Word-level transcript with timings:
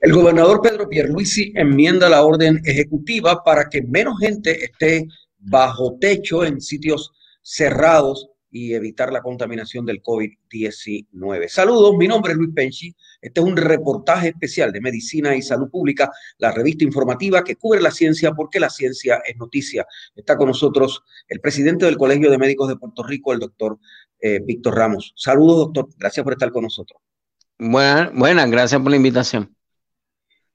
El 0.00 0.12
gobernador 0.12 0.60
Pedro 0.62 0.88
Pierluisi 0.88 1.52
enmienda 1.56 2.08
la 2.08 2.22
orden 2.22 2.60
ejecutiva 2.64 3.42
para 3.42 3.68
que 3.68 3.82
menos 3.82 4.20
gente 4.20 4.64
esté 4.64 5.08
bajo 5.38 5.96
techo 6.00 6.44
en 6.44 6.60
sitios 6.60 7.10
cerrados 7.42 8.28
y 8.48 8.74
evitar 8.74 9.12
la 9.12 9.22
contaminación 9.22 9.84
del 9.84 10.00
COVID-19. 10.00 11.48
Saludos, 11.48 11.96
mi 11.96 12.06
nombre 12.06 12.30
es 12.30 12.38
Luis 12.38 12.50
Penchi. 12.54 12.94
Este 13.20 13.40
es 13.40 13.46
un 13.46 13.56
reportaje 13.56 14.28
especial 14.28 14.70
de 14.70 14.80
Medicina 14.80 15.34
y 15.34 15.42
Salud 15.42 15.68
Pública, 15.68 16.12
la 16.38 16.52
revista 16.52 16.84
informativa 16.84 17.42
que 17.42 17.56
cubre 17.56 17.80
la 17.80 17.90
ciencia 17.90 18.30
porque 18.34 18.60
la 18.60 18.70
ciencia 18.70 19.20
es 19.26 19.36
noticia. 19.36 19.84
Está 20.14 20.36
con 20.36 20.46
nosotros 20.46 21.02
el 21.26 21.40
presidente 21.40 21.86
del 21.86 21.98
Colegio 21.98 22.30
de 22.30 22.38
Médicos 22.38 22.68
de 22.68 22.76
Puerto 22.76 23.02
Rico, 23.02 23.32
el 23.32 23.40
doctor 23.40 23.80
eh, 24.20 24.40
Víctor 24.44 24.76
Ramos. 24.76 25.12
Saludos, 25.16 25.56
doctor. 25.56 25.88
Gracias 25.98 26.22
por 26.22 26.34
estar 26.34 26.52
con 26.52 26.62
nosotros. 26.62 27.02
Buenas, 27.58 28.14
buenas, 28.14 28.48
gracias 28.48 28.80
por 28.80 28.92
la 28.92 28.96
invitación. 28.96 29.57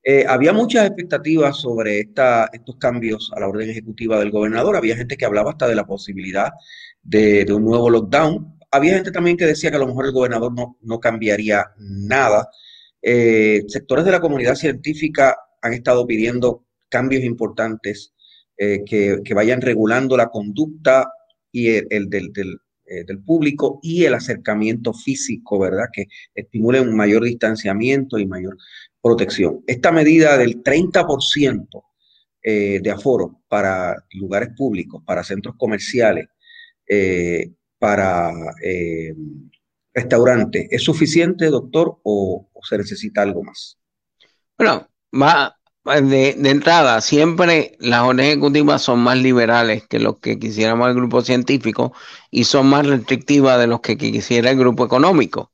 Eh, 0.05 0.25
había 0.27 0.52
muchas 0.52 0.85
expectativas 0.85 1.57
sobre 1.57 2.02
estos 2.02 2.75
cambios 2.77 3.31
a 3.34 3.39
la 3.39 3.48
orden 3.48 3.70
ejecutiva 3.70 4.19
del 4.19 4.31
gobernador. 4.31 4.75
Había 4.75 4.97
gente 4.97 5.16
que 5.16 5.25
hablaba 5.25 5.52
hasta 5.52 5.67
de 5.67 5.75
la 5.75 5.86
posibilidad 5.86 6.52
de, 7.02 7.45
un 7.53 7.64
nuevo 7.64 7.89
lockdown. 7.89 8.59
Había 8.72 8.95
gente 8.95 9.11
también 9.11 9.38
que 9.38 9.45
decía 9.45 9.69
que 9.69 9.77
a 9.77 9.80
lo 9.80 9.88
mejor 9.88 10.05
el 10.05 10.11
gobernador 10.11 10.52
no, 10.81 11.00
cambiaría 11.00 11.72
nada. 11.77 12.50
Eh, 13.02 13.64
sectores 13.67 14.03
de 14.03 14.11
la 14.11 14.19
comunidad 14.19 14.55
científica 14.55 15.38
han 15.61 15.73
estado 15.73 16.05
pidiendo 16.05 16.66
cambios 16.89 17.23
importantes 17.23 18.14
eh, 18.58 18.83
que, 18.86 19.33
vayan 19.33 19.61
regulando 19.61 20.17
la 20.17 20.27
conducta 20.27 21.09
y 21.52 21.70
el, 21.70 22.09
del, 22.09 22.31
del 22.33 23.23
público 23.23 23.80
y 23.81 24.03
el 24.05 24.16
acercamiento 24.16 24.94
físico, 24.94 25.59
¿verdad? 25.59 25.86
Que 25.94 26.08
estimule 26.36 26.81
un 26.81 26.95
mayor 26.95 27.23
distanciamiento 27.23 28.17
y 28.17 28.25
mayor 28.25 28.58
protección. 29.03 29.63
Esta 29.67 29.91
medida 29.91 30.37
del 30.37 30.63
30% 30.63 31.83
eh, 32.41 32.79
de 32.81 32.91
aforo 32.91 33.41
para 33.49 33.95
lugares 34.13 34.49
públicos, 34.57 35.03
para 35.05 35.23
centros 35.23 35.55
comerciales, 35.57 36.27
eh, 36.87 37.51
para 37.77 38.31
eh, 38.63 39.13
restaurantes, 39.93 40.67
¿es 40.71 40.81
suficiente, 40.81 41.47
doctor, 41.47 41.99
o, 42.03 42.49
se 42.67 42.77
necesita 42.77 43.21
algo 43.21 43.43
más? 43.43 43.77
Bueno, 44.57 44.87
va 45.13 45.57
de, 45.85 46.35
de, 46.37 46.49
entrada, 46.49 47.01
siempre 47.01 47.75
las 47.79 48.03
órdenes 48.03 48.31
ejecutivas 48.33 48.81
son 48.81 48.99
más 48.99 49.17
liberales 49.17 49.85
que 49.85 49.99
los 49.99 50.19
que 50.19 50.39
quisiéramos 50.39 50.87
el 50.87 50.95
grupo 50.95 51.21
científico 51.21 51.93
y 52.31 52.45
son 52.45 52.67
más 52.67 52.87
restrictivas 52.87 53.59
de 53.59 53.67
los 53.67 53.81
que 53.81 53.97
quisiera 53.97 54.51
el 54.51 54.57
grupo 54.57 54.85
económico. 54.85 55.52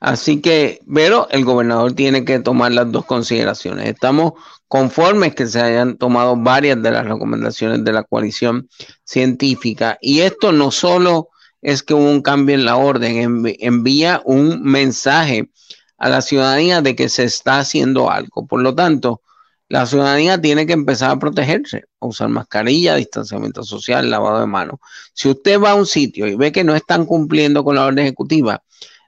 Así 0.00 0.40
que, 0.40 0.80
pero 0.92 1.28
el 1.30 1.44
gobernador 1.44 1.92
tiene 1.92 2.24
que 2.24 2.38
tomar 2.38 2.72
las 2.72 2.90
dos 2.92 3.04
consideraciones. 3.04 3.88
Estamos 3.88 4.34
conformes 4.68 5.34
que 5.34 5.46
se 5.46 5.60
hayan 5.60 5.96
tomado 5.96 6.36
varias 6.36 6.80
de 6.82 6.90
las 6.90 7.04
recomendaciones 7.04 7.84
de 7.84 7.92
la 7.92 8.04
coalición 8.04 8.68
científica. 9.04 9.98
Y 10.00 10.20
esto 10.20 10.52
no 10.52 10.70
solo 10.70 11.30
es 11.62 11.82
que 11.82 11.94
hubo 11.94 12.08
un 12.08 12.22
cambio 12.22 12.54
en 12.54 12.64
la 12.64 12.76
orden, 12.76 13.44
envía 13.58 14.22
un 14.24 14.62
mensaje 14.62 15.50
a 15.96 16.08
la 16.08 16.22
ciudadanía 16.22 16.80
de 16.80 16.94
que 16.94 17.08
se 17.08 17.24
está 17.24 17.58
haciendo 17.58 18.10
algo. 18.10 18.46
Por 18.46 18.62
lo 18.62 18.74
tanto, 18.74 19.22
la 19.68 19.84
ciudadanía 19.84 20.40
tiene 20.40 20.66
que 20.66 20.72
empezar 20.74 21.10
a 21.10 21.18
protegerse, 21.18 21.84
a 22.00 22.06
usar 22.06 22.28
mascarilla, 22.28 22.94
distanciamiento 22.94 23.64
social, 23.64 24.08
lavado 24.08 24.40
de 24.40 24.46
manos. 24.46 24.78
Si 25.12 25.28
usted 25.28 25.60
va 25.60 25.72
a 25.72 25.74
un 25.74 25.86
sitio 25.86 26.26
y 26.26 26.36
ve 26.36 26.52
que 26.52 26.64
no 26.64 26.74
están 26.74 27.04
cumpliendo 27.04 27.64
con 27.64 27.74
la 27.74 27.84
orden 27.84 28.04
ejecutiva, 28.04 28.62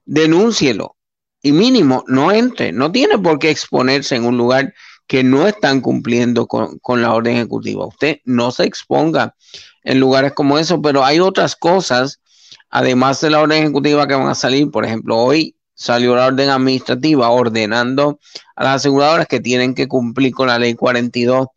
denúncielo 0.04 0.96
y 1.42 1.52
mínimo 1.52 2.04
no 2.06 2.32
entre, 2.32 2.72
no 2.72 2.92
tiene 2.92 3.18
por 3.18 3.38
qué 3.38 3.50
exponerse 3.50 4.16
en 4.16 4.24
un 4.24 4.36
lugar 4.36 4.74
que 5.06 5.24
no 5.24 5.46
están 5.48 5.80
cumpliendo 5.80 6.46
con, 6.46 7.02
la 7.02 7.12
orden 7.12 7.36
ejecutiva. 7.36 7.86
Usted 7.86 8.18
no 8.24 8.52
se 8.52 8.64
exponga 8.64 9.34
en 9.82 9.98
lugares 9.98 10.34
como 10.34 10.58
eso, 10.58 10.80
pero 10.80 11.04
hay 11.04 11.18
otras 11.18 11.56
cosas, 11.56 12.20
además 12.68 13.20
de 13.20 13.30
la 13.30 13.40
orden 13.40 13.64
ejecutiva 13.64 14.06
que 14.06 14.14
van 14.14 14.28
a 14.28 14.36
salir. 14.36 14.70
Por 14.70 14.84
ejemplo, 14.84 15.16
hoy 15.16 15.56
salió 15.74 16.14
la 16.14 16.26
orden 16.26 16.50
administrativa 16.50 17.28
ordenando 17.30 18.20
a 18.54 18.64
las 18.64 18.76
aseguradoras 18.76 19.26
que 19.26 19.40
tienen 19.40 19.74
que 19.74 19.88
cumplir 19.88 20.32
con 20.32 20.46
la 20.46 20.58
ley 20.58 20.74
42 20.74 21.48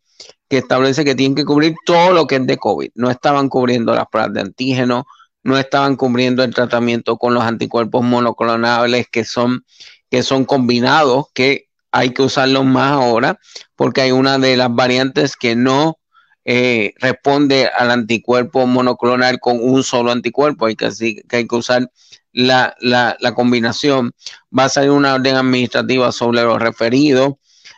que 0.48 0.58
establece 0.58 1.04
que 1.04 1.14
tienen 1.14 1.36
que 1.36 1.44
cubrir 1.44 1.74
todo 1.86 2.12
lo 2.12 2.26
que 2.26 2.36
es 2.36 2.46
de 2.46 2.56
COVID. 2.56 2.90
No 2.94 3.10
estaban 3.10 3.48
cubriendo 3.48 3.94
las 3.94 4.06
pruebas 4.08 4.32
de 4.32 4.40
antígeno, 4.40 5.06
no 5.44 5.58
estaban 5.58 5.96
cubriendo 5.96 6.42
el 6.42 6.54
tratamiento 6.54 7.16
con 7.16 7.34
los 7.34 7.44
anticuerpos 7.44 8.02
monoclonables 8.02 9.08
que 9.08 9.24
son, 9.24 9.64
que 10.10 10.22
son 10.22 10.44
combinados, 10.44 11.26
que 11.34 11.68
hay 11.92 12.10
que 12.10 12.22
usarlos 12.22 12.64
más 12.64 12.92
ahora, 12.92 13.38
porque 13.76 14.00
hay 14.00 14.10
una 14.10 14.38
de 14.38 14.56
las 14.56 14.74
variantes 14.74 15.36
que 15.36 15.54
no 15.54 15.98
eh, 16.44 16.92
responde 16.98 17.68
al 17.68 17.90
anticuerpo 17.90 18.66
monoclonal 18.66 19.38
con 19.38 19.58
un 19.60 19.84
solo 19.84 20.10
anticuerpo, 20.10 20.66
hay 20.66 20.76
que, 20.76 20.90
que, 21.28 21.36
hay 21.36 21.46
que 21.46 21.54
usar 21.54 21.90
la, 22.32 22.74
la, 22.80 23.16
la 23.20 23.34
combinación. 23.34 24.12
Va 24.56 24.64
a 24.64 24.68
salir 24.68 24.90
una 24.90 25.14
orden 25.14 25.36
administrativa 25.36 26.10
sobre 26.10 26.42
los 26.42 26.60
referidos. 26.60 27.34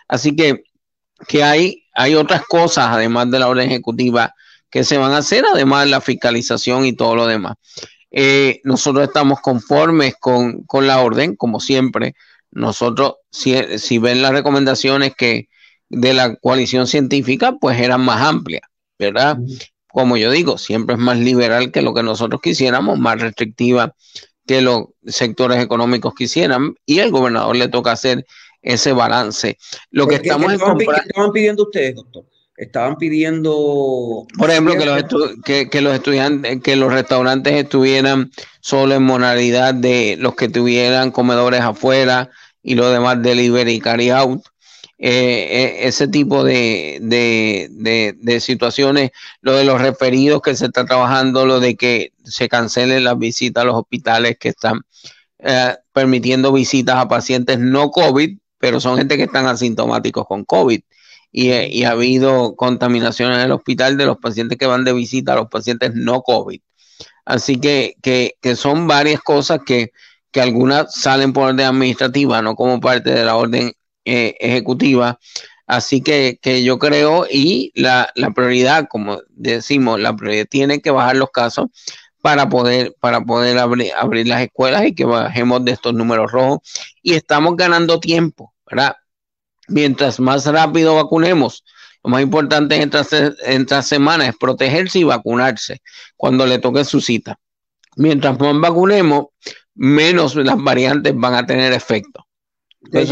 Así 0.09 0.35
que, 0.35 0.65
que 1.29 1.45
hay, 1.45 1.85
hay 1.95 2.15
otras 2.15 2.43
cosas, 2.47 2.87
además 2.89 3.31
de 3.31 3.39
la 3.39 3.49
orden 3.49 3.69
ejecutiva, 3.71 4.35
que 4.71 4.85
se 4.85 4.99
van 4.99 5.13
a 5.13 5.19
hacer, 5.19 5.45
además 5.53 5.85
de 5.85 5.91
la 5.91 6.01
fiscalización 6.01 6.85
y 6.85 6.93
todo 6.93 7.15
lo 7.15 7.27
demás. 7.27 7.55
Eh, 8.11 8.61
nosotros 8.65 9.07
estamos 9.07 9.41
conformes 9.41 10.15
con, 10.19 10.65
la 10.73 11.01
orden, 11.01 11.37
como 11.37 11.61
siempre. 11.61 12.15
Nosotros, 12.51 13.17
si, 13.31 13.99
ven 13.99 14.23
las 14.23 14.33
recomendaciones 14.33 15.15
que 15.15 15.49
de 15.89 16.15
la 16.15 16.37
coalición 16.37 16.87
científica, 16.87 17.57
pues 17.61 17.81
eran 17.81 18.01
más 18.01 18.23
amplias, 18.23 18.63
¿verdad? 18.99 19.39
Como 19.87 20.17
yo 20.17 20.31
digo, 20.31 20.59
siempre 20.59 20.95
es 20.95 21.01
más 21.01 21.19
liberal 21.19 21.71
que 21.71 21.83
lo 21.83 21.95
que 21.95 22.03
nosotros 22.03 22.41
quisiéramos, 22.41 22.99
más 22.99 23.21
restrictiva 23.21 23.95
que 24.47 24.61
los 24.61 24.85
sectores 25.07 25.63
económicos 25.63 26.15
quisieran, 26.15 26.75
y 26.87 27.01
al 27.01 27.11
gobernador 27.11 27.57
le 27.57 27.69
toca 27.69 27.93
hacer 27.93 28.25
ese 28.63 28.93
balance. 28.93 29.59
Lo 29.91 30.07
que 30.07 30.17
estamos 30.17 30.49
¿qué 30.49 30.55
estaban 30.55 31.33
pidiendo 31.33 31.65
ustedes, 31.65 31.97
doctor? 31.97 32.25
Estaban 32.57 32.97
pidiendo 32.97 34.27
por 34.39 34.51
ejemplo 34.51 34.75
que 34.77 34.87
los, 34.87 35.05
que, 35.71 35.81
los 35.83 35.95
estudiantes 35.95 36.63
que 36.63 36.77
los 36.77 36.93
restaurantes 36.93 37.55
estuvieran 37.55 38.31
solo 38.61 38.95
en 38.95 39.03
modalidad 39.03 39.75
de 39.75 40.17
los 40.19 40.35
que 40.35 40.49
tuvieran 40.49 41.11
comedores 41.11 41.61
afuera 41.61 42.31
y 42.63 42.75
lo 42.75 42.91
demás 42.91 43.23
delivery 43.23 43.75
y 43.75 43.81
carry 43.81 44.11
out. 44.11 44.43
Eh, 44.99 45.11
eh, 45.11 45.77
ese 45.87 46.09
tipo 46.09 46.43
de, 46.43 46.99
de, 47.03 48.41
situaciones 48.41 49.11
lo 49.43 49.53
de 49.53 49.65
los 49.65 49.79
referidos 49.79 50.41
que 50.41 50.57
se 50.57 50.67
está 50.67 50.87
trabajando 50.87 51.45
lo 51.45 51.61
de 51.61 51.77
que 51.77 52.13
se 52.25 52.49
cancelen 52.49 53.05
las 53.05 53.19
visitas 53.19 53.63
a 53.63 53.67
los 53.67 53.75
hospitales 53.75 54.39
que 54.41 54.49
están 54.49 54.81
eh, 55.39 55.77
permitiendo 55.93 56.51
visitas 56.51 56.97
a 56.97 57.09
pacientes 57.09 57.59
no 57.59 57.91
COVID 57.91 58.39
pero 58.59 58.81
son 58.81 58.97
gente 58.97 59.19
que 59.19 59.25
están 59.25 59.47
asintomáticos 59.47 60.27
con 60.27 60.47
COVID 60.47 60.81
y, 61.33 61.85
ha 61.85 61.91
habido 61.91 62.57
contaminación 62.57 63.33
en 63.33 63.41
el 63.41 63.53
hospital 63.53 63.97
de 63.97 64.07
los 64.07 64.19
pacientes 64.19 64.59
que 64.59 64.67
van 64.67 64.85
de 64.85 64.93
visita 64.93 65.33
a 65.33 65.37
los 65.37 65.49
pacientes 65.49 65.93
no 65.95 66.23
COVID. 66.23 66.61
Así 67.25 67.61
que, 67.61 67.97
que, 68.03 68.57
son 68.57 68.87
varias 68.87 69.21
cosas 69.21 69.61
que, 69.67 69.91
que, 70.31 70.41
algunas 70.41 70.95
salen 70.95 71.33
por 71.33 71.49
orden 71.49 71.67
administrativa, 71.67 72.41
no 72.43 72.55
como 72.55 72.81
parte 72.81 73.11
de 73.11 73.25
la 73.25 73.37
orden 73.37 73.73
eh, 74.05 74.35
ejecutiva. 74.41 75.19
Así 75.67 76.01
que, 76.01 76.39
que, 76.41 76.63
yo 76.63 76.79
creo, 76.79 77.27
y 77.31 77.73
la, 77.75 78.11
la, 78.15 78.31
prioridad, 78.31 78.87
como 78.89 79.21
decimos, 79.31 80.01
la 80.01 80.15
prioridad 80.15 80.47
tiene 80.49 80.81
que 80.81 80.93
bajar 80.93 81.17
los 81.17 81.31
casos 81.31 81.67
para 82.23 82.49
poder, 82.49 82.95
para 83.01 83.21
poder 83.21 83.59
abrir, 83.59 83.93
abrir 83.97 84.27
las 84.27 84.43
escuelas 84.43 84.87
y 84.87 84.95
que 84.95 85.05
bajemos 85.05 85.65
de 85.65 85.73
estos 85.73 85.95
números 85.95 86.33
rojos. 86.33 86.61
Y 87.03 87.15
estamos 87.15 87.57
ganando 87.57 88.01
tiempo, 88.01 88.55
¿verdad? 88.69 88.97
Mientras 89.69 90.21
más 90.21 90.47
rápido 90.47 90.95
vacunemos, 90.95 91.65
lo 92.03 92.11
más 92.11 92.23
importante 92.23 92.77
en 92.77 92.91
esta, 92.93 93.83
semana 93.83 94.29
es 94.29 94.37
protegerse 94.37 95.01
y 95.01 95.05
vacunarse 95.05 95.81
cuando 96.17 96.47
le 96.47 96.59
toque 96.59 96.85
su 96.85 97.01
cita. 97.01 97.39
Mientras 97.97 98.39
más 98.39 98.61
vacunemos, 98.61 99.27
menos 99.75 100.37
las 100.37 100.63
variantes 100.63 101.15
van 101.17 101.35
a 101.35 101.47
tener 101.47 101.73
efecto. 101.73 102.27
Ustedes 102.81 103.11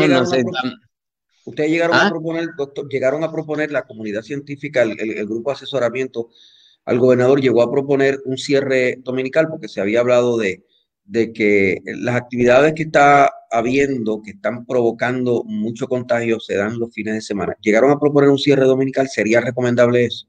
llegaron 1.71 1.97
a 1.97 2.07
¿Ah? 2.07 2.11
proponer, 2.11 2.49
doctor, 2.57 2.89
llegaron 2.89 3.25
a 3.25 3.33
proponer 3.33 3.71
la 3.71 3.83
comunidad 3.83 4.23
científica, 4.23 4.83
el, 4.83 5.27
grupo 5.27 5.51
de 5.51 5.55
asesoramiento 5.55 6.31
al 6.85 6.99
gobernador 6.99 7.41
llegó 7.41 7.63
a 7.63 7.71
proponer 7.71 8.21
un 8.25 8.39
cierre 8.39 8.99
dominical 9.01 9.49
porque 9.49 9.69
se 9.69 9.81
había 9.81 10.01
hablado 10.01 10.37
de, 10.37 10.65
de 11.05 11.33
que 11.33 11.79
las 11.85 12.15
actividades 12.15 12.75
que 12.75 12.85
está 12.85 13.33
habiendo, 13.55 14.21
que 14.23 14.33
están 14.33 14.67
provocando 14.67 15.45
mucho 15.45 15.87
contagio, 15.87 16.41
se 16.41 16.57
dan 16.57 16.79
los 16.79 16.93
fines 16.93 17.15
de 17.15 17.21
semana. 17.21 17.57
¿Llegaron 17.61 17.91
a 17.91 17.99
proponer 17.99 18.29
un 18.29 18.39
cierre 18.39 18.65
dominical? 18.65 19.09
¿Sería 19.09 19.41
recomendable 19.41 20.07
eso? 20.07 20.27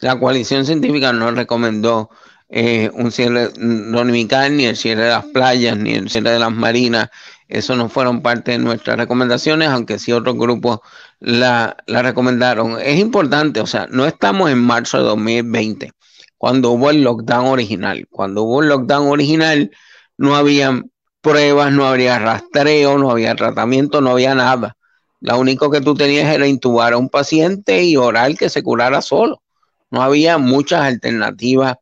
La 0.00 0.18
coalición 0.18 0.64
científica 0.64 1.12
no 1.12 1.30
recomendó 1.32 2.08
eh, 2.48 2.90
un 2.94 3.10
cierre 3.10 3.48
dominical, 3.50 4.56
ni 4.56 4.66
el 4.66 4.76
cierre 4.76 5.04
de 5.04 5.10
las 5.10 5.26
playas, 5.26 5.76
ni 5.76 5.94
el 5.94 6.08
cierre 6.08 6.30
de 6.30 6.38
las 6.38 6.52
marinas. 6.52 7.10
Eso 7.48 7.74
no 7.74 7.88
fueron 7.88 8.22
parte 8.22 8.52
de 8.52 8.58
nuestras 8.58 8.96
recomendaciones, 8.96 9.68
aunque 9.68 9.98
sí 9.98 10.12
otros 10.12 10.36
grupos 10.36 10.80
la, 11.18 11.76
la 11.86 12.02
recomendaron. 12.02 12.78
Es 12.80 12.98
importante, 12.98 13.60
o 13.60 13.66
sea, 13.66 13.88
no 13.90 14.06
estamos 14.06 14.50
en 14.50 14.58
marzo 14.58 14.98
de 14.98 15.04
2020, 15.04 15.90
cuando 16.36 16.70
hubo 16.70 16.90
el 16.90 17.02
lockdown 17.02 17.46
original. 17.46 18.06
Cuando 18.10 18.44
hubo 18.44 18.62
el 18.62 18.68
lockdown 18.68 19.08
original, 19.08 19.70
no 20.16 20.36
había 20.36 20.82
pruebas, 21.20 21.72
no 21.72 21.86
había 21.86 22.18
rastreo, 22.18 22.98
no 22.98 23.10
había 23.10 23.34
tratamiento, 23.34 24.00
no 24.00 24.10
había 24.10 24.34
nada. 24.34 24.76
Lo 25.20 25.38
único 25.38 25.70
que 25.70 25.80
tú 25.80 25.94
tenías 25.94 26.32
era 26.32 26.46
intubar 26.46 26.92
a 26.92 26.98
un 26.98 27.08
paciente 27.08 27.82
y 27.82 27.96
orar 27.96 28.36
que 28.36 28.48
se 28.48 28.62
curara 28.62 29.02
solo. 29.02 29.42
No 29.90 30.02
había 30.02 30.38
muchas 30.38 30.82
alternativas 30.82 31.76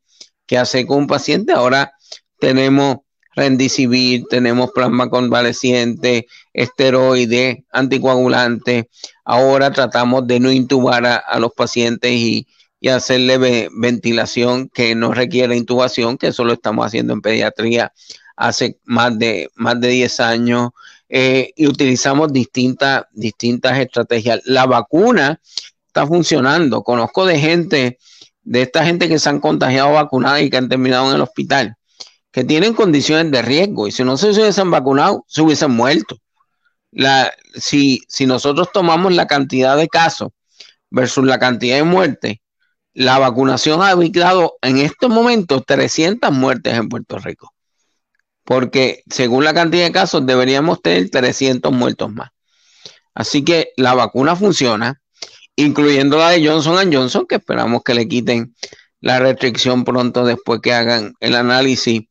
que 0.47 0.59
hacer 0.59 0.87
con 0.87 0.99
un 0.99 1.07
paciente. 1.07 1.53
Ahora 1.53 1.93
tenemos 2.39 2.99
rendicivir, 3.35 4.25
tenemos 4.31 4.71
plasma 4.73 5.11
convaleciente, 5.11 6.27
esteroide, 6.55 7.67
anticoagulante. 7.71 8.89
Ahora 9.25 9.71
tratamos 9.71 10.27
de 10.27 10.41
no 10.41 10.51
intubar 10.51 11.05
a, 11.05 11.39
los 11.39 11.53
pacientes 11.53 12.13
y, 12.13 12.47
y 12.81 12.89
hacerle 12.89 13.69
ventilación 13.73 14.71
que 14.73 14.95
no 14.95 15.13
requiere 15.13 15.55
intubación, 15.55 16.17
que 16.17 16.29
eso 16.29 16.45
lo 16.45 16.55
estamos 16.55 16.87
haciendo 16.87 17.13
en 17.13 17.21
pediatría 17.21 17.93
hace 18.37 18.79
más 18.85 19.19
de, 19.19 19.51
más 19.55 19.81
de 19.81 19.89
10 19.89 20.21
años 20.21 20.71
eh, 21.09 21.53
y 21.57 21.67
utilizamos 21.67 22.33
distintas, 22.33 23.05
distintas 23.13 23.79
estrategias. 23.79 24.41
La 24.45 24.67
vacuna 24.67 25.41
está 25.87 26.07
funcionando. 26.07 26.83
Conozco 26.83 27.27
de 27.27 27.39
gente, 27.39 27.99
de 28.43 28.63
esta 28.63 28.85
gente 28.85 29.09
que 29.09 29.19
se 29.19 29.29
han 29.29 29.41
contagiado 29.41 29.93
vacunada 29.93 30.41
y 30.41 30.51
que 30.51 30.57
han 30.57 30.69
terminado 30.69 31.09
en 31.09 31.17
el 31.17 31.23
hospital, 31.23 31.77
que 32.31 32.45
tienen 32.45 32.75
condiciones 32.75 33.31
de 33.33 33.43
riesgo 33.43 33.89
y 33.89 33.93
si 33.93 34.05
no 34.05 34.17
se 34.17 34.31
hubiesen 34.31 34.71
vacunado, 34.71 35.25
se 35.27 35.43
hubiesen 35.43 35.71
muerto. 35.71 36.17
La, 36.93 37.33
si, 37.55 38.03
si 38.09 38.27
nosotros 38.27 38.71
tomamos 38.73 39.15
la 39.15 39.27
cantidad 39.27 39.77
de 39.77 39.89
casos 39.89 40.31
versus 40.91 41.25
la 41.25 41.39
cantidad 41.39 41.77
de 41.77 41.85
muertes, 41.85 42.37
la 42.95 43.19
vacunación 43.19 43.83
ha 43.83 43.91
evitado 43.91 44.57
en 44.63 44.79
estos 44.79 45.11
momentos 45.11 45.65
300 45.67 46.33
muertes 46.33 46.75
en 46.75 46.89
Puerto 46.89 47.19
Rico 47.19 47.53
porque 48.47 49.03
según 49.11 49.45
la 49.45 49.53
cantidad 49.53 49.85
de 49.85 49.93
casos 49.93 50.25
deberíamos 50.25 50.81
tener 50.81 51.11
300 51.11 51.71
muertos 51.73 52.11
más. 52.13 52.31
Así 53.13 53.45
que 53.45 53.73
la 53.77 53.93
vacuna 53.93 54.37
funciona, 54.37 55.03
incluyendo 55.57 56.17
la 56.17 56.31
de 56.31 56.47
Johnson 56.47 56.93
Johnson, 56.93 57.27
que 57.29 57.35
esperamos 57.35 57.83
que 57.83 57.95
le 57.95 58.07
quiten 58.07 58.55
la 59.01 59.19
restricción 59.19 59.83
pronto 59.85 60.25
después 60.25 60.61
que 60.63 60.73
hagan 60.73 61.15
el 61.19 61.35
análisis, 61.35 62.03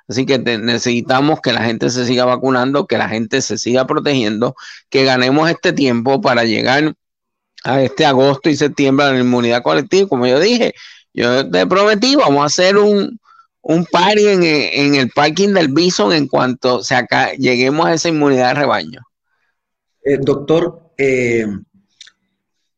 Así 0.07 0.25
que 0.25 0.37
necesitamos 0.37 1.39
que 1.41 1.53
la 1.53 1.63
gente 1.63 1.89
se 1.89 2.05
siga 2.05 2.25
vacunando, 2.25 2.85
que 2.85 2.97
la 2.97 3.09
gente 3.09 3.41
se 3.41 3.57
siga 3.57 3.87
protegiendo, 3.87 4.55
que 4.89 5.05
ganemos 5.05 5.49
este 5.49 5.73
tiempo 5.73 6.21
para 6.21 6.43
llegar 6.43 6.93
a 7.63 7.81
este 7.81 8.05
agosto 8.05 8.49
y 8.49 8.55
septiembre 8.55 9.05
de 9.07 9.13
la 9.13 9.19
inmunidad 9.19 9.63
colectiva. 9.63 10.07
Como 10.07 10.27
yo 10.27 10.39
dije, 10.39 10.73
yo 11.13 11.49
te 11.49 11.65
prometí, 11.67 12.15
vamos 12.15 12.41
a 12.41 12.45
hacer 12.45 12.77
un, 12.77 13.19
un 13.61 13.85
party 13.85 14.27
en, 14.27 14.95
el 14.95 15.09
parking 15.09 15.49
del 15.49 15.69
Bison 15.69 16.13
en 16.13 16.27
cuanto 16.27 16.83
se 16.83 16.95
acá, 16.95 17.33
lleguemos 17.33 17.85
a 17.85 17.93
esa 17.93 18.09
inmunidad 18.09 18.49
de 18.49 18.61
rebaño. 18.61 19.01
Eh, 20.03 20.17
doctor, 20.19 20.93
eh, 20.97 21.45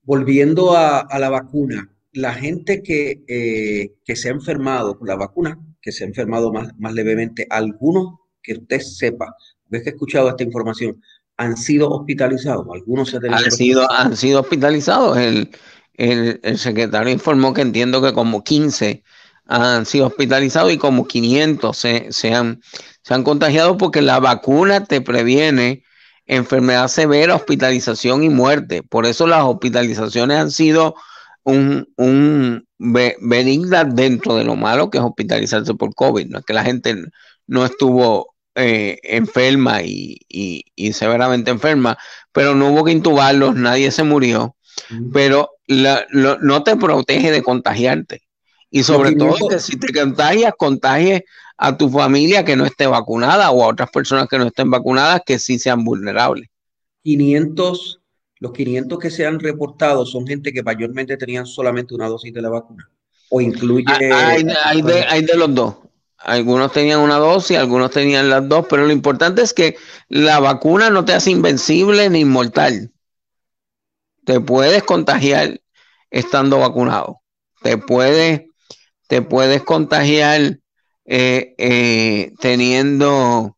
volviendo 0.03 0.75
a, 0.75 1.07
la 1.17 1.29
vacuna, 1.29 1.89
la 2.11 2.33
gente 2.33 2.83
que, 2.83 3.23
eh, 3.27 3.93
que, 4.03 4.15
se 4.15 4.27
ha 4.27 4.31
enfermado 4.31 4.99
con 4.99 5.07
la 5.07 5.15
vacuna, 5.15 5.57
que 5.81 5.91
se 5.91 6.03
ha 6.03 6.07
enfermado 6.07 6.51
más, 6.51 6.69
más 6.77 6.93
levemente, 6.93 7.47
algunos 7.49 8.19
que 8.41 8.53
usted 8.53 8.79
sepa, 8.81 9.33
ves 9.67 9.83
que 9.83 9.89
he 9.89 9.93
escuchado 9.93 10.29
esta 10.29 10.43
información, 10.43 11.01
han 11.37 11.57
sido 11.57 11.89
hospitalizados. 11.89 12.65
Algunos 12.71 13.09
se 13.09 13.17
han 13.17 13.51
sido, 13.51 13.91
han 13.91 14.15
sido 14.15 14.41
hospitalizados. 14.41 15.17
El, 15.17 15.49
el, 15.95 16.57
secretario 16.57 17.11
informó 17.11 17.53
que 17.53 17.61
entiendo 17.61 18.01
que 18.01 18.13
como 18.13 18.43
15 18.43 19.03
han 19.45 19.85
sido 19.85 20.07
hospitalizados 20.07 20.71
y 20.71 20.77
como 20.77 21.07
500 21.07 21.77
se, 21.77 22.07
se, 22.11 22.33
han, 22.33 22.61
se 23.01 23.13
han 23.13 23.23
contagiado 23.23 23.77
porque 23.77 24.01
la 24.01 24.19
vacuna 24.19 24.85
te 24.85 25.01
previene 25.01 25.83
enfermedad 26.25 26.87
severa, 26.87 27.35
hospitalización 27.35 28.23
y 28.23 28.29
muerte. 28.29 28.83
Por 28.83 29.05
eso 29.05 29.27
las 29.27 29.43
hospitalizaciones 29.43 30.37
han 30.37 30.51
sido 30.51 30.95
un, 31.43 31.91
un 31.97 32.65
dentro 32.79 34.35
de 34.35 34.43
lo 34.43 34.55
malo 34.55 34.89
que 34.89 34.97
es 34.97 35.03
hospitalizarse 35.03 35.73
por 35.73 35.93
COVID. 35.93 36.27
No 36.27 36.39
es 36.39 36.45
que 36.45 36.53
la 36.53 36.63
gente 36.63 36.95
no 37.47 37.65
estuvo 37.65 38.32
eh, 38.55 38.99
enferma 39.03 39.81
y, 39.81 40.63
severamente 40.93 41.51
enferma, 41.51 41.97
pero 42.31 42.53
no 42.53 42.69
hubo 42.69 42.83
que 42.83 42.91
intubarlos, 42.91 43.55
nadie 43.55 43.89
se 43.91 44.03
murió, 44.03 44.55
pero 45.11 45.49
no 45.67 46.63
te 46.63 46.75
protege 46.75 47.31
de 47.31 47.41
contagiarte. 47.41 48.21
Y 48.69 48.83
sobre 48.83 49.15
todo 49.15 49.47
que 49.47 49.59
si 49.59 49.77
te 49.77 49.93
contagias, 49.93 50.53
contagies 50.57 51.23
a 51.57 51.77
tu 51.77 51.89
familia 51.89 52.43
que 52.43 52.55
no 52.55 52.65
esté 52.65 52.87
vacunada 52.87 53.51
o 53.51 53.63
a 53.63 53.67
otras 53.67 53.89
personas 53.91 54.27
que 54.27 54.37
no 54.37 54.45
estén 54.45 54.69
vacunadas 54.69 55.21
que 55.25 55.39
sí 55.39 55.59
sean 55.59 55.83
vulnerables. 55.83 56.49
500, 57.03 58.01
los 58.39 58.51
500 58.51 58.99
que 58.99 59.11
se 59.11 59.25
han 59.25 59.39
reportado 59.39 60.05
son 60.05 60.25
gente 60.25 60.51
que 60.51 60.63
mayormente 60.63 61.17
tenían 61.17 61.45
solamente 61.45 61.93
una 61.93 62.07
dosis 62.07 62.33
de 62.33 62.41
la 62.41 62.49
vacuna. 62.49 62.89
O 63.29 63.41
incluye... 63.41 64.11
Ah, 64.11 64.35
hay 65.09 65.23
de 65.23 65.37
los 65.37 65.53
dos. 65.53 65.75
Algunos 66.23 66.71
tenían 66.71 66.99
una 66.99 67.17
dosis, 67.17 67.57
algunos 67.57 67.91
tenían 67.91 68.29
las 68.29 68.47
dos, 68.47 68.65
pero 68.69 68.85
lo 68.85 68.93
importante 68.93 69.41
es 69.41 69.53
que 69.53 69.75
la 70.07 70.39
vacuna 70.39 70.89
no 70.89 71.03
te 71.03 71.13
hace 71.13 71.31
invencible 71.31 72.09
ni 72.09 72.21
inmortal. 72.21 72.91
Te 74.25 74.39
puedes 74.39 74.83
contagiar 74.83 75.59
estando 76.09 76.59
vacunado. 76.59 77.21
Te 77.61 77.77
puedes, 77.77 78.43
te 79.07 79.21
puedes 79.21 79.63
contagiar 79.63 80.59
eh, 81.05 81.55
eh, 81.57 82.31
teniendo 82.39 83.57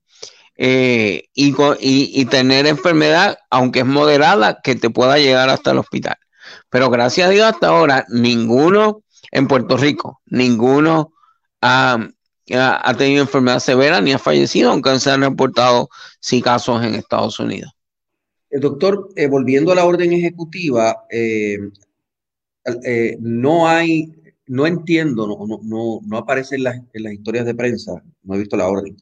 eh, 0.57 1.25
y, 1.35 1.53
y, 1.79 2.25
tener 2.25 2.65
enfermedad, 2.65 3.37
aunque 3.51 3.79
es 3.79 3.85
moderada, 3.85 4.59
que 4.63 4.75
te 4.75 4.89
pueda 4.89 5.19
llegar 5.19 5.49
hasta 5.49 5.71
el 5.71 5.77
hospital. 5.77 6.15
Pero 6.71 6.89
gracias 6.89 7.27
a 7.27 7.31
Dios 7.31 7.45
hasta 7.45 7.67
ahora, 7.67 8.05
ninguno 8.09 9.03
en 9.31 9.47
Puerto 9.47 9.77
Rico, 9.77 10.21
ninguno 10.25 11.11
ha, 12.53 12.89
ha, 12.89 12.93
tenido 12.95 13.21
enfermedad 13.21 13.59
severa 13.59 14.01
ni 14.01 14.13
ha 14.13 14.19
fallecido, 14.19 14.71
aunque 14.71 14.99
se 14.99 15.09
han 15.09 15.21
reportado 15.21 15.89
sí 16.19 16.41
casos 16.41 16.83
en 16.83 16.95
Estados 16.95 17.39
Unidos. 17.39 17.71
doctor, 18.51 19.09
volviendo 19.29 19.71
a 19.71 19.75
la 19.75 19.85
orden 19.85 20.13
ejecutiva, 20.13 20.95
no 23.19 23.67
hay, 23.67 24.13
no 24.47 24.67
entiendo, 24.67 25.27
no, 25.27 25.59
no, 25.63 25.99
no 26.05 26.17
aparece 26.17 26.55
en 26.55 26.63
las, 26.63 26.75
en 26.93 27.03
las, 27.03 27.13
historias 27.13 27.45
de 27.45 27.55
prensa, 27.55 28.03
no 28.23 28.35
he 28.35 28.39
visto 28.39 28.57
la 28.57 28.67
orden, 28.67 28.95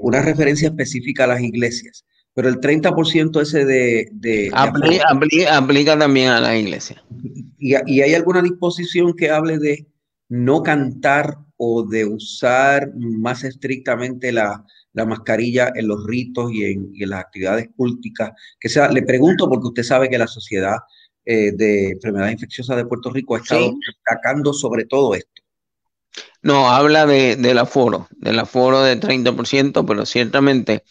una 0.00 0.22
referencia 0.22 0.68
específica 0.68 1.24
a 1.24 1.28
las 1.28 1.40
iglesias 1.40 2.06
pero 2.36 2.50
el 2.50 2.60
30% 2.60 3.40
ese 3.40 3.64
de... 3.64 4.10
de, 4.12 4.50
aplica, 4.52 5.98
también 5.98 6.28
a 6.28 6.38
la 6.38 6.54
iglesia. 6.54 7.02
Y, 7.58 7.72
y, 7.86 8.02
hay 8.02 8.12
alguna 8.12 8.42
disposición 8.42 9.14
que 9.14 9.30
hable 9.30 9.58
de 9.58 9.86
no 10.28 10.62
cantar 10.62 11.38
o 11.56 11.82
de 11.82 12.04
usar 12.04 12.90
más 12.94 13.44
estrictamente 13.44 14.32
la, 14.32 14.64
la 14.92 15.06
mascarilla 15.06 15.72
en 15.74 15.88
los 15.88 16.06
ritos 16.06 16.52
y 16.52 16.64
en, 16.64 16.90
y 16.92 17.02
en, 17.02 17.10
las 17.10 17.20
actividades 17.20 17.68
culticas. 17.76 18.32
Que 18.60 18.68
sea, 18.68 18.90
le 18.90 19.02
pregunto 19.02 19.48
porque 19.48 19.68
usted 19.68 19.82
sabe 19.82 20.08
que 20.08 20.18
la 20.18 20.26
Sociedad 20.26 20.76
eh, 21.24 21.52
de 21.52 21.90
Enfermedades 21.90 22.34
Infecciosas 22.34 22.76
de 22.76 22.86
Puerto 22.86 23.10
Rico 23.10 23.34
ha 23.34 23.38
estado 23.38 23.72
destacando 23.86 24.52
sobre 24.52 24.84
todo 24.84 25.14
esto. 25.14 25.42
No, 26.42 26.70
habla 26.70 27.06
de, 27.06 27.36
del 27.36 27.58
aforo, 27.58 28.08
del 28.10 28.38
aforo 28.38 28.82
del 28.82 29.00
30%, 29.00 29.84
pero 29.86 30.06
ciertamente 30.06 30.84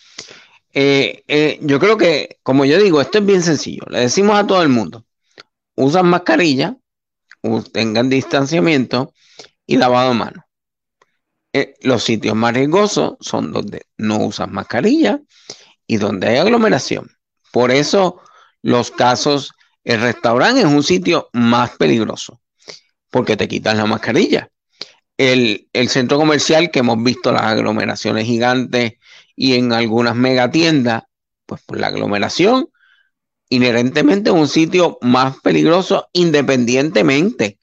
eh, 0.78 1.24
eh, 1.30 1.58
yo 1.62 1.80
creo 1.80 1.98
que, 1.98 2.38
como 2.44 2.66
yo 2.66 2.78
digo, 2.78 3.00
esto 3.00 3.20
es 3.20 3.26
bien 3.26 3.42
sencillo. 3.42 3.84
Le 3.90 4.02
decimos 4.02 4.38
a 4.38 4.46
todo 4.46 4.62
el 4.62 4.68
mundo, 4.68 5.06
usan 5.76 6.08
mascarilla, 6.08 6.78
tengan 7.72 8.10
distanciamiento 8.10 9.14
y 9.66 9.78
lavado 9.78 10.10
de 10.10 10.16
manos. 10.16 10.45
Eh, 11.58 11.74
los 11.84 12.04
sitios 12.04 12.36
más 12.36 12.54
riesgosos 12.54 13.14
son 13.22 13.54
donde 13.54 13.84
no 13.96 14.18
usan 14.18 14.52
mascarilla 14.52 15.22
y 15.88 15.96
donde 15.96 16.28
hay 16.28 16.36
aglomeración. 16.36 17.10
Por 17.54 17.72
eso 17.72 18.20
los 18.62 18.92
casos, 18.92 19.54
el 19.86 20.02
restaurante 20.02 20.60
es 20.60 20.66
un 20.66 20.84
sitio 20.84 21.30
más 21.32 21.70
peligroso, 21.78 22.42
porque 23.10 23.38
te 23.38 23.48
quitan 23.48 23.78
la 23.78 23.86
mascarilla. 23.86 24.50
El, 25.16 25.70
el 25.72 25.88
centro 25.88 26.18
comercial 26.18 26.72
que 26.72 26.80
hemos 26.80 27.02
visto 27.02 27.32
las 27.32 27.44
aglomeraciones 27.44 28.26
gigantes 28.26 28.96
y 29.34 29.54
en 29.54 29.72
algunas 29.72 30.14
megatiendas, 30.14 31.04
pues 31.46 31.62
por 31.62 31.80
la 31.80 31.88
aglomeración, 31.88 32.68
inherentemente 33.48 34.30
es 34.30 34.36
un 34.36 34.50
sitio 34.50 34.98
más 35.00 35.40
peligroso 35.40 36.10
independientemente 36.12 37.60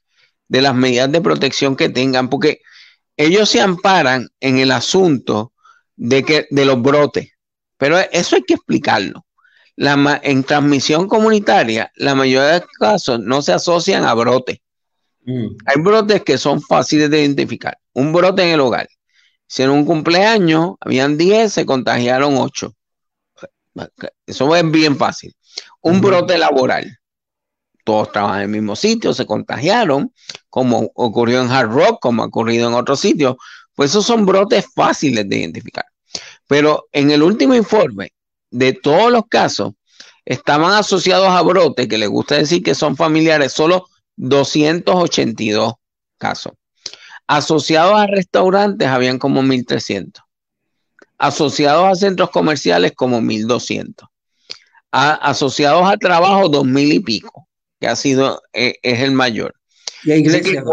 de 0.47 0.61
las 0.63 0.73
medidas 0.73 1.11
de 1.11 1.21
protección 1.21 1.75
que 1.75 1.89
tengan, 1.89 2.31
porque 2.31 2.61
ellos 3.17 3.49
se 3.49 3.61
amparan 3.61 4.29
en 4.39 4.57
el 4.57 4.71
asunto 4.71 5.53
de, 5.95 6.23
que, 6.23 6.47
de 6.49 6.65
los 6.65 6.81
brotes, 6.81 7.29
pero 7.77 7.97
eso 8.11 8.35
hay 8.35 8.43
que 8.43 8.55
explicarlo. 8.55 9.25
La, 9.75 10.19
en 10.23 10.43
transmisión 10.43 11.07
comunitaria, 11.07 11.91
la 11.95 12.13
mayoría 12.13 12.43
de 12.43 12.59
los 12.59 12.69
casos 12.79 13.19
no 13.19 13.41
se 13.41 13.53
asocian 13.53 14.05
a 14.05 14.13
brotes. 14.13 14.59
Mm. 15.25 15.47
Hay 15.65 15.81
brotes 15.81 16.21
que 16.23 16.37
son 16.37 16.61
fáciles 16.61 17.09
de 17.09 17.21
identificar. 17.21 17.77
Un 17.93 18.13
brote 18.13 18.43
en 18.43 18.49
el 18.49 18.59
hogar 18.59 18.87
Hicieron 19.53 19.77
un 19.77 19.85
cumpleaños, 19.85 20.77
habían 20.79 21.15
10, 21.15 21.53
se 21.53 21.63
contagiaron 21.63 22.37
8. 22.37 22.73
Eso 24.25 24.55
es 24.55 24.71
bien 24.71 24.97
fácil. 24.97 25.35
Un 25.81 26.01
brote 26.01 26.39
laboral. 26.39 26.97
Todos 27.83 28.11
trabajan 28.11 28.37
en 28.37 28.43
el 28.43 28.49
mismo 28.49 28.75
sitio, 28.75 29.13
se 29.13 29.25
contagiaron, 29.25 30.13
como 30.49 30.91
ocurrió 30.95 31.41
en 31.41 31.51
Hard 31.51 31.71
Rock, 31.71 31.99
como 32.01 32.23
ha 32.23 32.27
ocurrido 32.27 32.67
en 32.67 32.75
otros 32.75 32.99
sitios. 32.99 33.35
Pues 33.75 33.91
esos 33.91 34.05
son 34.05 34.25
brotes 34.25 34.65
fáciles 34.73 35.27
de 35.27 35.37
identificar. 35.37 35.85
Pero 36.47 36.85
en 36.91 37.11
el 37.11 37.23
último 37.23 37.55
informe, 37.55 38.13
de 38.51 38.73
todos 38.73 39.11
los 39.11 39.23
casos, 39.27 39.73
estaban 40.25 40.73
asociados 40.73 41.27
a 41.27 41.41
brotes, 41.41 41.87
que 41.87 41.97
les 41.97 42.09
gusta 42.09 42.35
decir 42.35 42.63
que 42.63 42.75
son 42.75 42.95
familiares, 42.95 43.51
solo 43.51 43.87
282 44.15 45.73
casos. 46.17 46.53
Asociados 47.27 47.95
a 47.95 48.07
restaurantes 48.07 48.87
habían 48.87 49.17
como 49.17 49.41
1.300. 49.41 50.21
Asociados 51.17 51.85
a 51.85 51.95
centros 51.95 52.29
comerciales 52.29 52.93
como 52.95 53.21
1.200. 53.21 54.07
asociados 54.91 55.89
a 55.89 55.97
trabajo 55.97 56.51
2.000 56.51 56.93
y 56.93 56.99
pico, 56.99 57.42
que 57.83 57.89
ha 57.89 57.97
sido, 57.97 58.41
eh, 58.53 58.75
es 58.81 59.01
el 59.01 59.11
mayor. 59.11 59.53
¿Y 60.05 60.13
a 60.13 60.15
iglesias? 60.15 60.63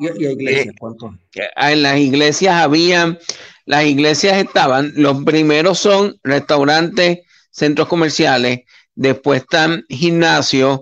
¿Y, 0.00 0.26
iglesias 0.26 0.74
cuánto? 0.76 1.16
En 1.56 1.82
las 1.84 1.98
iglesias 1.98 2.52
habían, 2.52 3.16
las 3.64 3.84
iglesias 3.84 4.38
estaban, 4.38 4.92
los 4.96 5.22
primeros 5.22 5.78
son 5.78 6.18
restaurantes, 6.24 7.20
centros 7.52 7.86
comerciales, 7.86 8.62
después 8.96 9.42
están 9.42 9.84
gimnasios 9.88 10.80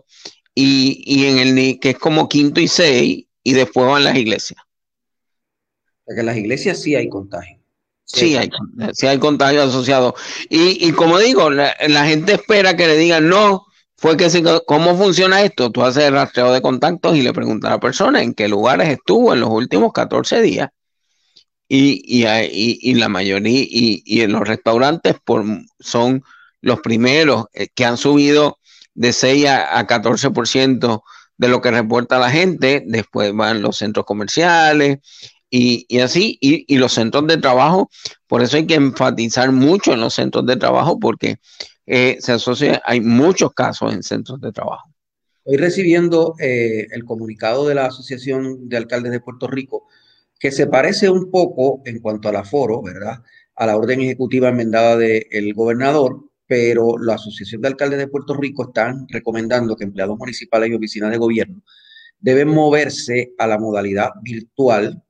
y, 0.55 1.03
y 1.05 1.27
en 1.27 1.39
el 1.41 1.79
que 1.79 1.91
es 1.91 1.99
como 1.99 2.27
quinto 2.27 2.59
y 2.59 2.69
seis, 2.69 3.27
y 3.43 3.53
después 3.53 3.87
van 3.87 4.05
las 4.05 4.17
iglesias. 4.17 4.59
Porque 6.07 6.21
en 6.21 6.27
las 6.27 6.39
iglesias 6.39 6.81
sí 6.81 6.95
hay 6.95 7.11
contagio. 7.11 7.59
Sí, 8.07 8.35
hay, 8.35 8.49
sí 8.95 9.07
hay 9.07 9.19
contagio 9.19 9.63
asociado. 9.63 10.15
Y, 10.49 10.89
y 10.89 10.93
como 10.93 11.19
digo, 11.19 11.51
la, 11.51 11.75
gente 12.07 12.33
espera 12.33 12.77
que 12.79 12.87
le 12.87 12.97
digan, 12.97 13.29
no, 13.29 13.67
fue 13.97 14.17
que 14.17 14.29
¿cómo 14.67 14.97
funciona 14.97 15.43
esto? 15.43 15.71
Tú 15.71 15.83
haces 15.83 16.05
el 16.05 16.15
rastreo 16.15 16.53
de 16.53 16.63
contactos 16.63 17.17
y 17.17 17.23
le 17.23 17.33
preguntas 17.33 17.71
a 17.71 17.75
la 17.75 17.81
persona 17.81 18.23
en 18.23 18.35
qué 18.35 18.49
lugares 18.49 18.89
estuvo 18.89 19.33
en 19.33 19.41
los 19.41 19.51
últimos 19.51 19.93
14 19.93 20.43
días. 20.43 20.71
Y, 21.69 22.03
y, 22.05 22.79
y 22.81 22.95
la 22.95 23.09
mayoría, 23.09 23.65
y, 23.69 24.21
en 24.21 24.33
los 24.33 24.47
restaurantes 24.47 25.17
por, 25.25 25.45
son 25.81 26.23
los 26.61 26.81
primeros 26.81 27.47
eh, 27.53 27.69
que 27.75 27.85
han 27.85 27.97
subido 27.97 28.59
de 28.95 29.13
6 29.13 29.47
a, 29.47 29.79
a 29.79 29.87
14% 29.87 31.03
de 31.39 31.49
lo 31.49 31.61
que 31.61 31.71
reporta 31.73 32.19
la 32.19 32.31
gente. 32.31 32.85
Después 32.87 33.33
van 33.35 33.63
los 33.63 33.79
centros 33.79 34.07
comerciales, 34.07 34.99
y, 35.51 36.01
así, 36.01 36.39
y, 36.41 36.77
los 36.77 36.93
centros 36.93 37.27
de 37.27 37.37
trabajo, 37.39 37.91
por 38.27 38.43
eso 38.43 38.57
hay 38.57 38.67
que 38.67 38.75
enfatizar 38.75 39.53
mucho 39.53 39.93
en 39.93 40.01
los 40.01 40.15
centros 40.15 40.45
de 40.47 40.57
trabajo, 40.57 40.99
porque 40.99 41.39
eh, 41.87 42.17
se 42.21 42.33
asocia, 42.33 42.83
hay 42.85 43.01
muchos 43.01 43.53
casos 43.53 43.93
en 43.93 44.03
centros 44.03 44.41
de 44.41 44.53
trabajo. 44.53 44.91
Estoy 45.45 45.59
recibiendo 45.59 46.35
eh, 46.41 46.87
el 46.91 47.05
comunicado 47.05 47.69
de 47.69 47.77
la 47.77 47.87
Asociación 47.87 48.69
de 48.69 48.77
Alcaldes 48.77 49.13
de 49.13 49.21
Puerto 49.21 49.47
Rico, 49.47 49.87
que 50.39 50.51
se 50.51 50.67
parece 50.67 51.09
un 51.09 51.31
poco 51.31 51.83
en 51.85 52.01
cuanto 52.01 52.29
al 52.29 52.37
aforo, 52.37 52.83
¿verdad? 52.83 53.23
A 53.55 53.67
la 53.67 53.77
orden 53.77 54.01
ejecutiva 54.01 54.49
enmendada 54.49 54.97
del 54.97 55.55
gobernador, 55.55 56.25
pero 56.47 56.99
la 56.99 57.15
Asociación 57.15 57.63
de 57.63 57.69
Alcaldes 57.69 57.99
de 58.01 58.09
Puerto 58.09 58.35
Rico 58.35 58.65
están 58.65 59.07
recomendando 59.09 59.77
que 59.77 59.85
empleados 59.85 60.19
municipales 60.19 60.71
y 60.71 60.75
oficinas 60.75 61.11
de 61.11 61.19
gobierno 61.19 61.63
deben 62.19 62.49
moverse 62.49 63.35
a 63.39 63.47
la 63.47 63.59
modalidad 63.59 64.11
virtual 64.23 65.03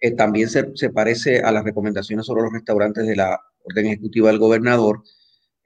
eh, 0.00 0.12
también 0.12 0.48
se, 0.48 0.90
parece 0.90 1.40
a 1.40 1.50
las 1.50 1.64
recomendaciones 1.64 2.26
sobre 2.26 2.42
los 2.42 2.52
restaurantes 2.52 3.06
de 3.06 3.16
la 3.16 3.40
orden 3.64 3.86
ejecutiva 3.86 4.28
del 4.28 4.38
gobernador, 4.38 5.02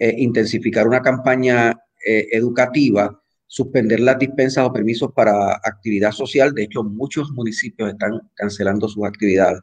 eh, 0.02 0.16
intensificar 0.18 0.88
una 0.88 1.00
campaña 1.00 1.80
eh, 2.04 2.26
educativa, 2.32 3.22
suspender 3.46 4.00
las 4.00 4.18
dispensas 4.18 4.66
o 4.66 4.72
permisos 4.72 5.12
para 5.14 5.52
actividad 5.62 6.10
social. 6.10 6.52
De 6.52 6.64
hecho, 6.64 6.82
muchos 6.82 7.30
municipios 7.30 7.90
están 7.90 8.20
cancelando 8.34 8.88
sus 8.88 9.06
actividades. 9.06 9.60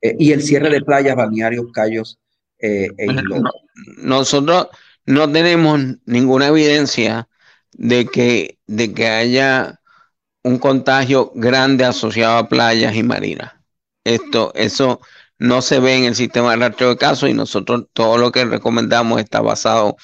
y 0.00 0.32
el 0.32 0.40
cierre 0.40 0.70
de 0.70 0.80
playas, 0.80 1.16
balnearios, 1.16 1.66
callos 1.70 2.18
e 2.58 2.88
Nosotros 3.98 4.68
no 5.04 5.30
tenemos 5.30 5.78
ninguna 6.06 6.46
evidencia 6.46 7.28
de 7.72 8.06
que, 8.06 8.58
de 8.66 8.94
que 8.94 9.06
haya 9.06 9.80
un 10.44 10.58
contagio 10.58 11.30
grande 11.34 11.84
asociado 11.84 12.38
a 12.38 12.48
playas 12.48 12.96
y 12.96 13.02
marinas. 13.02 13.52
Esto, 14.02 14.50
eso 14.54 15.02
no 15.38 15.62
se 15.62 15.80
ve 15.80 15.96
en 15.96 16.04
el 16.04 16.14
sistema 16.14 16.50
de 16.52 16.56
rastreo 16.56 16.90
de 16.90 16.96
casos 16.96 17.28
y 17.28 17.34
nosotros 17.34 17.84
todo 17.92 18.18
lo 18.18 18.32
que 18.32 18.44
recomendamos 18.44 19.20
está 19.20 19.40
basado 19.40 19.96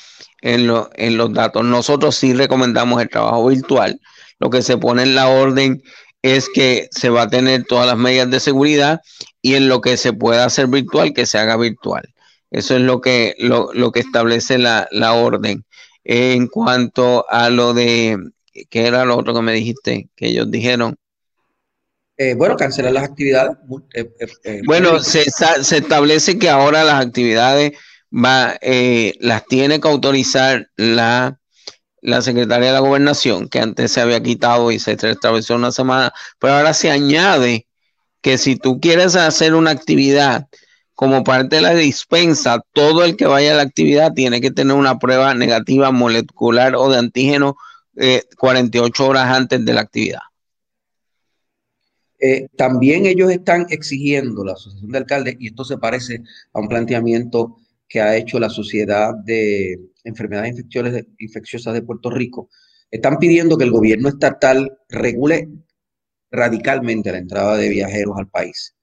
en, 0.42 0.70
en 0.94 1.16
los 1.16 1.32
datos. 1.32 1.64
Nosotros 1.64 2.16
sí 2.16 2.34
recomendamos 2.34 3.00
el 3.00 3.08
trabajo 3.08 3.46
virtual. 3.46 4.00
Lo 4.38 4.50
que 4.50 4.62
se 4.62 4.78
pone 4.78 5.02
en 5.02 5.14
la 5.14 5.28
orden 5.28 5.82
es 6.22 6.49
que 6.49 6.88
se 6.90 7.10
va 7.10 7.22
a 7.22 7.28
tener 7.28 7.64
todas 7.64 7.87
las 7.87 7.96
medidas 7.96 8.30
de 8.30 8.40
seguridad 8.40 9.00
y 9.42 9.54
en 9.54 9.68
lo 9.68 9.80
que 9.80 9.96
se 9.96 10.12
pueda 10.12 10.44
hacer 10.44 10.66
virtual, 10.66 11.14
que 11.14 11.26
se 11.26 11.38
haga 11.38 11.56
virtual. 11.56 12.02
Eso 12.50 12.75
es 12.76 12.82
lo 12.82 13.00
que, 13.00 13.34
lo, 13.38 13.72
lo 13.72 13.92
que 13.92 14.00
establece 14.00 14.58
la, 14.58 14.88
la 14.90 15.12
orden. 15.14 15.64
En 16.04 16.49
cuanto 16.49 17.26
a 17.28 17.50
lo 17.50 17.75
de, 17.75 18.18
¿qué 18.70 18.87
era 18.87 19.04
lo 19.04 19.16
otro 19.16 19.34
que 19.34 19.42
me 19.42 19.52
dijiste? 19.52 20.10
Que 20.16 20.28
ellos 20.28 20.50
dijeron. 20.50 20.96
Eh, 22.22 22.34
bueno, 22.34 22.54
cancelar 22.54 22.92
las 22.92 23.04
actividades. 23.04 23.56
Eh, 23.94 24.12
eh, 24.44 24.60
bueno, 24.66 24.98
se, 24.98 25.24
se, 25.62 25.78
establece 25.78 26.38
que 26.38 26.50
ahora 26.50 26.84
las 26.84 27.02
actividades 27.06 27.72
va, 28.12 28.58
las 29.20 29.46
tiene 29.46 29.80
que 29.80 29.88
autorizar 29.88 30.68
la, 30.76 31.40
la 32.02 32.20
Secretaría 32.20 32.66
de 32.66 32.74
la 32.74 32.80
Gobernación, 32.80 33.48
que 33.48 33.60
antes 33.60 33.92
se 33.92 34.02
había 34.02 34.22
quitado 34.22 34.70
y 34.70 34.78
se 34.78 34.98
estableció 35.00 35.56
una 35.56 35.72
semana, 35.72 36.12
pero 36.38 36.56
ahora 36.56 36.74
se 36.74 36.90
añade 36.90 37.66
que 38.20 38.36
si 38.36 38.56
tú 38.56 38.80
quieres 38.80 39.16
hacer 39.16 39.54
una 39.54 39.70
actividad 39.70 40.46
como 40.94 41.24
parte 41.24 41.56
de 41.56 41.62
la 41.62 41.74
dispensa, 41.74 42.60
todo 42.74 43.02
el 43.02 43.16
que 43.16 43.24
vaya 43.24 43.52
a 43.52 43.56
la 43.56 43.62
actividad 43.62 44.12
tiene 44.12 44.42
que 44.42 44.50
tener 44.50 44.76
una 44.76 44.98
prueba 44.98 45.32
negativa 45.32 45.90
molecular 45.90 46.76
o 46.76 46.90
de 46.90 46.98
antígeno 46.98 47.56
48 48.36 49.04
eh, 49.04 49.08
horas 49.08 49.34
antes 49.34 49.64
de 49.64 49.72
la 49.72 49.80
actividad. 49.80 50.20
Eh, 52.20 52.48
también 52.56 53.06
ellos 53.06 53.30
están 53.30 53.66
exigiendo, 53.70 54.44
la 54.44 54.52
Asociación 54.52 54.90
de 54.90 54.98
Alcaldes, 54.98 55.36
y 55.38 55.48
esto 55.48 55.64
se 55.64 55.78
parece 55.78 56.22
a 56.52 56.60
un 56.60 56.68
planteamiento 56.68 57.56
que 57.88 58.00
ha 58.00 58.16
hecho 58.16 58.38
la 58.38 58.50
Sociedad 58.50 59.14
de 59.24 59.80
Enfermedades 60.04 60.56
Infecciosas 61.18 61.74
de 61.74 61.82
Puerto 61.82 62.10
Rico, 62.10 62.50
están 62.90 63.18
pidiendo 63.18 63.56
que 63.56 63.64
el 63.64 63.70
gobierno 63.70 64.08
estatal 64.08 64.78
regule 64.88 65.48
radicalmente 66.30 67.10
la 67.10 67.18
entrada 67.18 67.56
de 67.56 67.68
viajeros 67.68 68.16
al 68.18 68.28
país, 68.28 68.74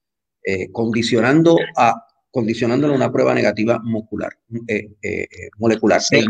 eh, 0.43 0.71
condicionando 0.71 1.57
a 1.75 2.03
condicionándole 2.31 2.93
una 2.93 3.11
prueba 3.11 3.33
negativa 3.33 3.79
molecular. 3.83 4.31
Eh, 4.67 4.89
molecular. 5.57 6.01
en, 6.11 6.25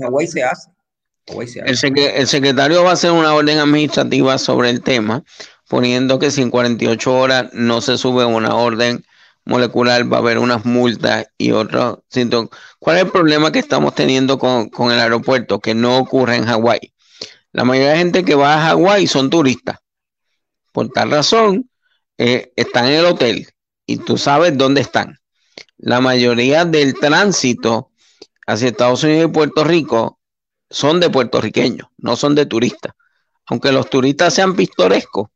Hawái, 0.00 0.26
se 0.26 0.42
hace. 0.42 0.70
El, 1.26 1.76
secretario 2.26 2.82
va 2.82 2.90
a 2.90 2.94
hacer 2.94 3.12
una 3.12 3.34
orden 3.34 3.58
administrativa 3.58 4.38
sobre 4.38 4.70
el 4.70 4.82
tema, 4.82 5.22
poniendo 5.68 6.18
que 6.18 6.30
si 6.30 6.42
en 6.42 6.50
48 6.50 7.14
horas 7.14 7.50
no 7.52 7.80
se 7.80 7.96
sube 7.96 8.24
una 8.24 8.56
orden 8.56 9.04
molecular, 9.44 10.12
va 10.12 10.16
a 10.16 10.20
haber 10.20 10.38
unas 10.38 10.64
multas 10.64 11.26
y 11.38 11.52
otros 11.52 11.98
síntomas. 12.08 12.50
¿Cuál 12.78 12.96
es 12.96 13.04
el 13.04 13.10
problema 13.10 13.52
que 13.52 13.60
estamos 13.60 13.94
teniendo 13.94 14.38
con, 14.38 14.70
el 14.90 14.98
aeropuerto? 14.98 15.60
Que 15.60 15.74
no 15.74 15.98
ocurre 15.98 16.36
en 16.36 16.46
Hawái. 16.46 16.92
La 17.52 17.64
mayoría 17.64 17.92
de 17.92 17.98
gente 17.98 18.24
que 18.24 18.34
va 18.34 18.54
a 18.54 18.68
Hawái 18.68 19.06
son 19.06 19.30
turistas. 19.30 19.78
Por 20.72 20.88
tal 20.88 21.10
razón, 21.10 21.70
eh, 22.18 22.52
están 22.56 22.86
en 22.86 22.94
el 22.94 23.06
hotel 23.06 23.48
y 23.86 23.98
tú 23.98 24.18
sabes 24.18 24.56
dónde 24.56 24.80
están. 24.80 25.18
La 25.76 26.00
mayoría 26.00 26.64
del 26.64 26.94
tránsito 26.94 27.90
hacia 28.46 28.68
Estados 28.68 29.04
Unidos 29.04 29.30
y 29.30 29.32
Puerto 29.32 29.64
Rico 29.64 30.18
son 30.72 31.00
de 31.00 31.10
puertorriqueños, 31.10 31.88
no 31.98 32.16
son 32.16 32.34
de 32.34 32.46
turistas. 32.46 32.94
Aunque 33.46 33.72
los 33.72 33.88
turistas 33.90 34.34
sean 34.34 34.56
pintorescos, 34.56 35.28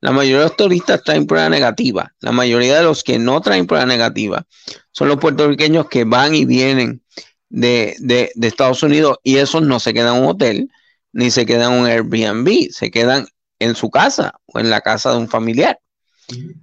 la 0.00 0.12
mayoría 0.12 0.38
de 0.38 0.44
los 0.44 0.56
turistas 0.56 1.02
traen 1.02 1.26
prueba 1.26 1.48
negativa. 1.48 2.14
La 2.20 2.30
mayoría 2.30 2.76
de 2.76 2.84
los 2.84 3.02
que 3.02 3.18
no 3.18 3.40
traen 3.40 3.66
prueba 3.66 3.86
negativa 3.86 4.46
son 4.92 5.08
los 5.08 5.18
puertorriqueños 5.18 5.88
que 5.88 6.04
van 6.04 6.34
y 6.34 6.44
vienen 6.44 7.02
de, 7.48 8.30
Estados 8.40 8.82
Unidos 8.82 9.18
y 9.22 9.36
esos 9.36 9.62
no 9.62 9.80
se 9.80 9.94
quedan 9.94 10.16
en 10.16 10.22
un 10.22 10.28
hotel 10.28 10.70
ni 11.12 11.30
se 11.30 11.46
quedan 11.46 11.72
en 11.72 11.80
un 11.80 11.86
Airbnb, 11.86 12.70
se 12.70 12.90
quedan 12.90 13.26
en 13.58 13.74
su 13.74 13.90
casa 13.90 14.34
o 14.46 14.58
en 14.58 14.68
la 14.68 14.80
casa 14.80 15.12
de 15.12 15.18
un 15.18 15.28
familiar. 15.28 15.78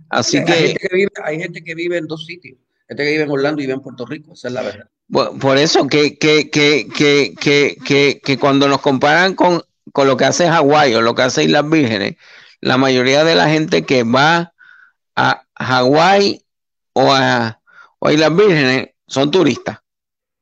Así 0.10 0.44
que, 0.44 0.76
hay 1.24 1.40
gente 1.40 1.64
que 1.64 1.76
vive 1.76 1.98
en 1.98 2.08
dos 2.08 2.26
sitios. 2.26 2.58
Gente 2.92 3.06
que 3.06 3.12
vive 3.12 3.24
en 3.24 3.32
Orlando 3.32 3.62
y 3.62 3.64
vive 3.64 3.76
en 3.76 3.82
Puerto 3.82 4.06
Rico, 4.06 4.34
esa 4.34 4.50
es 4.50 4.54
la 4.54 4.64
verdad. 4.64 4.90
Por 5.40 5.58
eso 5.58 5.88
que, 5.88 6.18
que, 6.18 6.50
que, 6.50 6.90
que, 7.40 8.20
que, 8.22 8.38
cuando 8.38 8.68
nos 8.68 8.82
comparan 8.82 9.34
con, 9.34 9.62
con 9.94 10.10
lo 10.10 10.18
que 10.18 10.26
hace 10.26 10.50
Hawái 10.50 10.96
o 10.96 11.02
lo 11.02 11.16
que 11.16 11.22
hace 11.22 11.46
Islas 11.46 11.70
Vírgenes, 11.70 12.18
la 12.60 12.76
mayoría 12.78 13.24
de 13.24 13.36
la 13.36 13.48
gente 13.48 13.86
que 13.86 14.04
va 14.04 14.54
a 15.16 15.46
Hawái 15.56 16.44
o 16.92 17.14
a, 17.14 17.62
o 18.00 18.08
a 18.10 18.12
Islas 18.14 18.36
Vírgenes 18.36 18.90
son 19.08 19.32
turistas. 19.32 19.80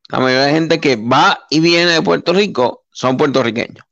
La 0.08 0.18
mayoría 0.18 0.46
de 0.46 0.52
la 0.52 0.58
gente 0.58 0.80
que 0.80 0.96
va 0.96 1.46
y 1.52 1.60
viene 1.60 1.92
de 1.92 2.02
Puerto 2.02 2.34
Rico 2.34 2.88
son 2.90 3.16
puertorriqueños. 3.16 3.86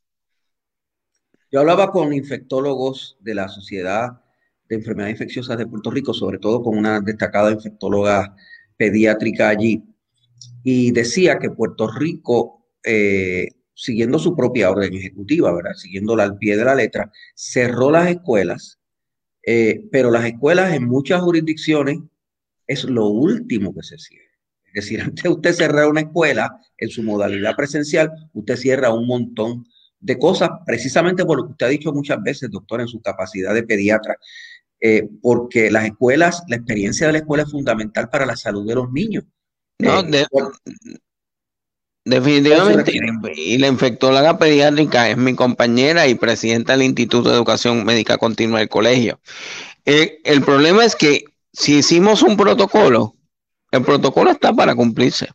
Yo 1.52 1.60
hablaba 1.60 1.92
con 1.92 2.12
infectólogos 2.12 3.18
de 3.20 3.36
la 3.36 3.48
Sociedad 3.48 4.20
de 4.68 4.76
Enfermedades 4.76 5.14
Infecciosas 5.14 5.58
de 5.58 5.66
Puerto 5.66 5.90
Rico, 5.90 6.12
sobre 6.12 6.38
todo 6.38 6.62
con 6.62 6.76
una 6.76 7.00
destacada 7.00 7.50
infectóloga 7.50 8.34
pediátrica 8.76 9.48
allí, 9.48 9.82
y 10.62 10.90
decía 10.92 11.38
que 11.38 11.50
Puerto 11.50 11.90
Rico, 11.90 12.66
eh, 12.84 13.48
siguiendo 13.74 14.18
su 14.18 14.36
propia 14.36 14.70
orden 14.70 14.94
ejecutiva, 14.94 15.52
¿verdad? 15.54 15.74
Siguiéndola 15.74 16.24
al 16.24 16.38
pie 16.38 16.56
de 16.56 16.64
la 16.64 16.74
letra, 16.74 17.10
cerró 17.34 17.90
las 17.90 18.08
escuelas, 18.08 18.78
eh, 19.44 19.84
pero 19.90 20.10
las 20.10 20.24
escuelas 20.24 20.74
en 20.74 20.84
muchas 20.84 21.22
jurisdicciones 21.22 21.98
es 22.66 22.84
lo 22.84 23.06
último 23.06 23.74
que 23.74 23.82
se 23.82 23.98
cierra. 23.98 24.24
Es 24.66 24.84
decir, 24.84 25.00
antes 25.02 25.24
de 25.24 25.30
usted 25.30 25.52
cerrar 25.52 25.88
una 25.88 26.00
escuela 26.00 26.60
en 26.76 26.90
su 26.90 27.02
modalidad 27.02 27.56
presencial, 27.56 28.10
usted 28.34 28.56
cierra 28.56 28.92
un 28.92 29.06
montón 29.06 29.64
de 30.00 30.18
cosas, 30.18 30.50
precisamente 30.64 31.24
por 31.24 31.38
lo 31.38 31.46
que 31.46 31.52
usted 31.52 31.66
ha 31.66 31.70
dicho 31.70 31.92
muchas 31.92 32.22
veces, 32.22 32.50
doctor, 32.50 32.80
en 32.80 32.88
su 32.88 33.00
capacidad 33.00 33.52
de 33.52 33.64
pediatra, 33.64 34.16
eh, 34.80 35.08
porque 35.22 35.70
las 35.70 35.84
escuelas, 35.84 36.42
la 36.48 36.56
experiencia 36.56 37.06
de 37.06 37.12
la 37.14 37.18
escuela 37.18 37.42
es 37.42 37.50
fundamental 37.50 38.08
para 38.08 38.26
la 38.26 38.36
salud 38.36 38.66
de 38.66 38.74
los 38.74 38.90
niños. 38.92 39.24
No, 39.78 40.00
eh, 40.00 40.26
definitivamente. 42.04 42.92
Y 43.36 43.58
la 43.58 43.68
infectóloga 43.68 44.38
pediátrica 44.38 45.08
es 45.08 45.16
mi 45.16 45.34
compañera 45.34 46.06
y 46.06 46.14
presidenta 46.14 46.72
del 46.72 46.82
Instituto 46.82 47.28
de 47.28 47.36
Educación 47.36 47.84
Médica 47.84 48.18
Continua 48.18 48.60
del 48.60 48.68
colegio. 48.68 49.20
Eh, 49.84 50.18
el 50.24 50.42
problema 50.42 50.84
es 50.84 50.94
que 50.94 51.24
si 51.52 51.78
hicimos 51.78 52.22
un 52.22 52.36
protocolo, 52.36 53.16
el 53.70 53.82
protocolo 53.82 54.30
está 54.30 54.52
para 54.52 54.74
cumplirse. 54.74 55.28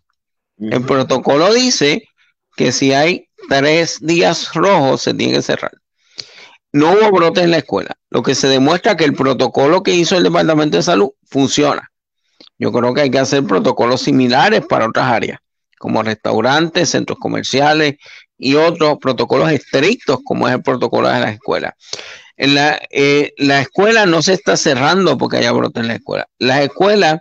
El 0.58 0.86
protocolo 0.86 1.54
dice 1.54 2.04
que 2.56 2.72
si 2.72 2.94
hay 2.94 3.28
tres 3.50 3.98
días 4.00 4.54
rojos 4.54 5.02
se 5.02 5.14
tiene 5.14 5.34
que 5.34 5.42
cerrar. 5.42 5.72
No 6.74 6.92
hubo 6.92 7.12
brotes 7.12 7.44
en 7.44 7.52
la 7.52 7.58
escuela, 7.58 7.96
lo 8.10 8.24
que 8.24 8.34
se 8.34 8.48
demuestra 8.48 8.98
que 8.98 9.06
el 9.06 9.14
protocolo 9.14 9.84
que 9.84 9.94
hizo 9.94 10.18
el 10.18 10.24
Departamento 10.24 10.78
de 10.78 10.84
Salud 10.84 11.12
funciona. 11.24 11.92
Yo 12.58 12.72
creo 12.72 12.94
que 12.94 13.02
hay 13.02 13.12
que 13.12 13.20
hacer 13.20 13.44
protocolos 13.44 14.02
similares 14.02 14.64
para 14.68 14.88
otras 14.88 15.06
áreas, 15.06 15.40
como 15.78 16.02
restaurantes, 16.02 16.90
centros 16.90 17.20
comerciales 17.20 17.98
y 18.38 18.56
otros 18.56 18.98
protocolos 19.00 19.52
estrictos, 19.52 20.20
como 20.24 20.48
es 20.48 20.56
el 20.56 20.64
protocolo 20.64 21.10
de 21.10 21.20
las 21.20 21.34
escuelas. 21.34 21.74
En 22.38 22.56
la, 22.56 22.82
eh, 22.90 23.34
la 23.38 23.62
escuela 23.62 24.08
no 24.08 24.24
se 24.24 24.34
está 24.34 24.58
cerrando 24.58 25.18
porque 25.18 25.38
haya 25.38 25.52
brote 25.52 25.80
en 25.80 25.88
la 25.88 25.96
escuela. 25.96 26.28
Las 26.40 26.62
escuelas 26.62 27.20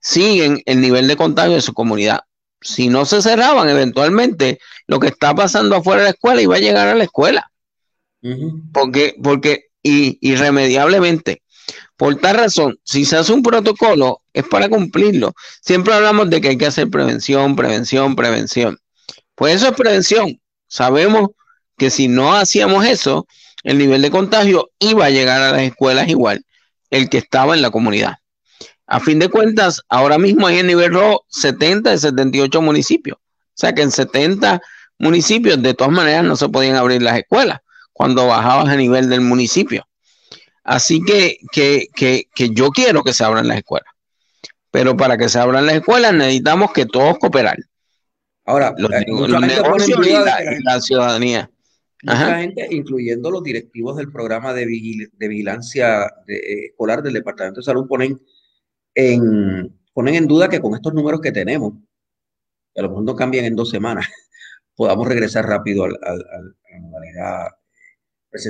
siguen 0.00 0.62
el 0.64 0.80
nivel 0.80 1.08
de 1.08 1.16
contagio 1.16 1.54
de 1.54 1.60
su 1.60 1.74
comunidad. 1.74 2.20
Si 2.62 2.88
no 2.88 3.04
se 3.04 3.20
cerraban, 3.20 3.68
eventualmente 3.68 4.58
lo 4.86 4.98
que 4.98 5.08
está 5.08 5.34
pasando 5.34 5.76
afuera 5.76 6.00
de 6.00 6.04
la 6.04 6.10
escuela 6.12 6.40
iba 6.40 6.56
a 6.56 6.60
llegar 6.60 6.88
a 6.88 6.94
la 6.94 7.04
escuela. 7.04 7.50
Porque, 8.72 9.14
porque 9.22 9.66
irremediablemente 9.82 11.42
por 11.96 12.16
tal 12.16 12.36
razón, 12.36 12.78
si 12.84 13.04
se 13.04 13.16
hace 13.16 13.32
un 13.32 13.42
protocolo, 13.42 14.20
es 14.32 14.44
para 14.44 14.68
cumplirlo. 14.68 15.32
Siempre 15.60 15.94
hablamos 15.94 16.28
de 16.28 16.40
que 16.40 16.48
hay 16.48 16.58
que 16.58 16.66
hacer 16.66 16.90
prevención, 16.90 17.56
prevención, 17.56 18.16
prevención. 18.16 18.78
Pues 19.34 19.56
eso 19.56 19.68
es 19.68 19.74
prevención. 19.74 20.40
Sabemos 20.66 21.30
que 21.76 21.90
si 21.90 22.08
no 22.08 22.34
hacíamos 22.34 22.84
eso, 22.84 23.26
el 23.62 23.78
nivel 23.78 24.02
de 24.02 24.10
contagio 24.10 24.70
iba 24.78 25.06
a 25.06 25.10
llegar 25.10 25.40
a 25.40 25.52
las 25.52 25.62
escuelas 25.62 26.08
igual, 26.08 26.44
el 26.90 27.08
que 27.08 27.18
estaba 27.18 27.54
en 27.54 27.62
la 27.62 27.70
comunidad. 27.70 28.16
A 28.86 29.00
fin 29.00 29.18
de 29.18 29.28
cuentas, 29.28 29.80
ahora 29.88 30.18
mismo 30.18 30.46
hay 30.46 30.58
en 30.58 30.66
nivel 30.66 30.92
rojo 30.92 31.24
70 31.28 31.90
de 31.90 31.98
78 31.98 32.60
municipios. 32.60 33.18
O 33.18 33.56
sea 33.56 33.72
que 33.72 33.82
en 33.82 33.90
70 33.90 34.60
municipios 34.98 35.62
de 35.62 35.74
todas 35.74 35.92
maneras 35.92 36.24
no 36.24 36.36
se 36.36 36.48
podían 36.48 36.76
abrir 36.76 37.02
las 37.02 37.18
escuelas 37.18 37.60
cuando 37.94 38.26
bajabas 38.26 38.68
a 38.68 38.76
nivel 38.76 39.08
del 39.08 39.22
municipio. 39.22 39.86
Así 40.64 41.02
que, 41.02 41.38
que, 41.52 41.86
que, 41.94 42.24
que 42.34 42.50
yo 42.50 42.70
quiero 42.70 43.02
que 43.02 43.14
se 43.14 43.24
abran 43.24 43.48
las 43.48 43.58
escuelas. 43.58 43.88
Pero 44.70 44.96
para 44.96 45.16
que 45.16 45.28
se 45.28 45.38
abran 45.38 45.66
las 45.66 45.76
escuelas 45.76 46.12
necesitamos 46.12 46.72
que 46.72 46.84
todos 46.84 47.18
cooperar. 47.18 47.56
Ahora, 48.44 48.74
los, 48.76 48.90
eh, 48.90 49.06
negocios 49.08 50.06
y 50.06 50.62
la, 50.62 50.80
ciudadanía. 50.80 51.50
Mucha 52.02 52.38
gente, 52.40 52.68
incluyendo 52.70 53.30
los 53.30 53.42
directivos 53.42 53.96
del 53.96 54.12
programa 54.12 54.52
de, 54.52 54.66
vigilancia 54.66 56.04
eh, 56.26 56.66
escolar 56.66 57.02
del 57.02 57.14
Departamento 57.14 57.60
de 57.60 57.64
Salud, 57.64 57.86
ponen 57.88 58.20
en, 58.94 59.74
ponen 59.94 60.16
en 60.16 60.26
duda 60.26 60.48
que 60.48 60.60
con 60.60 60.74
estos 60.74 60.92
números 60.92 61.20
que 61.22 61.32
tenemos, 61.32 61.74
que 62.74 62.80
a 62.80 62.82
lo 62.82 62.90
mejor 62.90 63.04
no 63.04 63.16
cambian 63.16 63.46
en 63.46 63.56
dos 63.56 63.70
semanas, 63.70 64.06
podamos 64.74 65.08
regresar 65.08 65.46
rápido 65.46 65.84
a 65.84 65.88
la 65.88 66.80
modalidad 66.80 67.46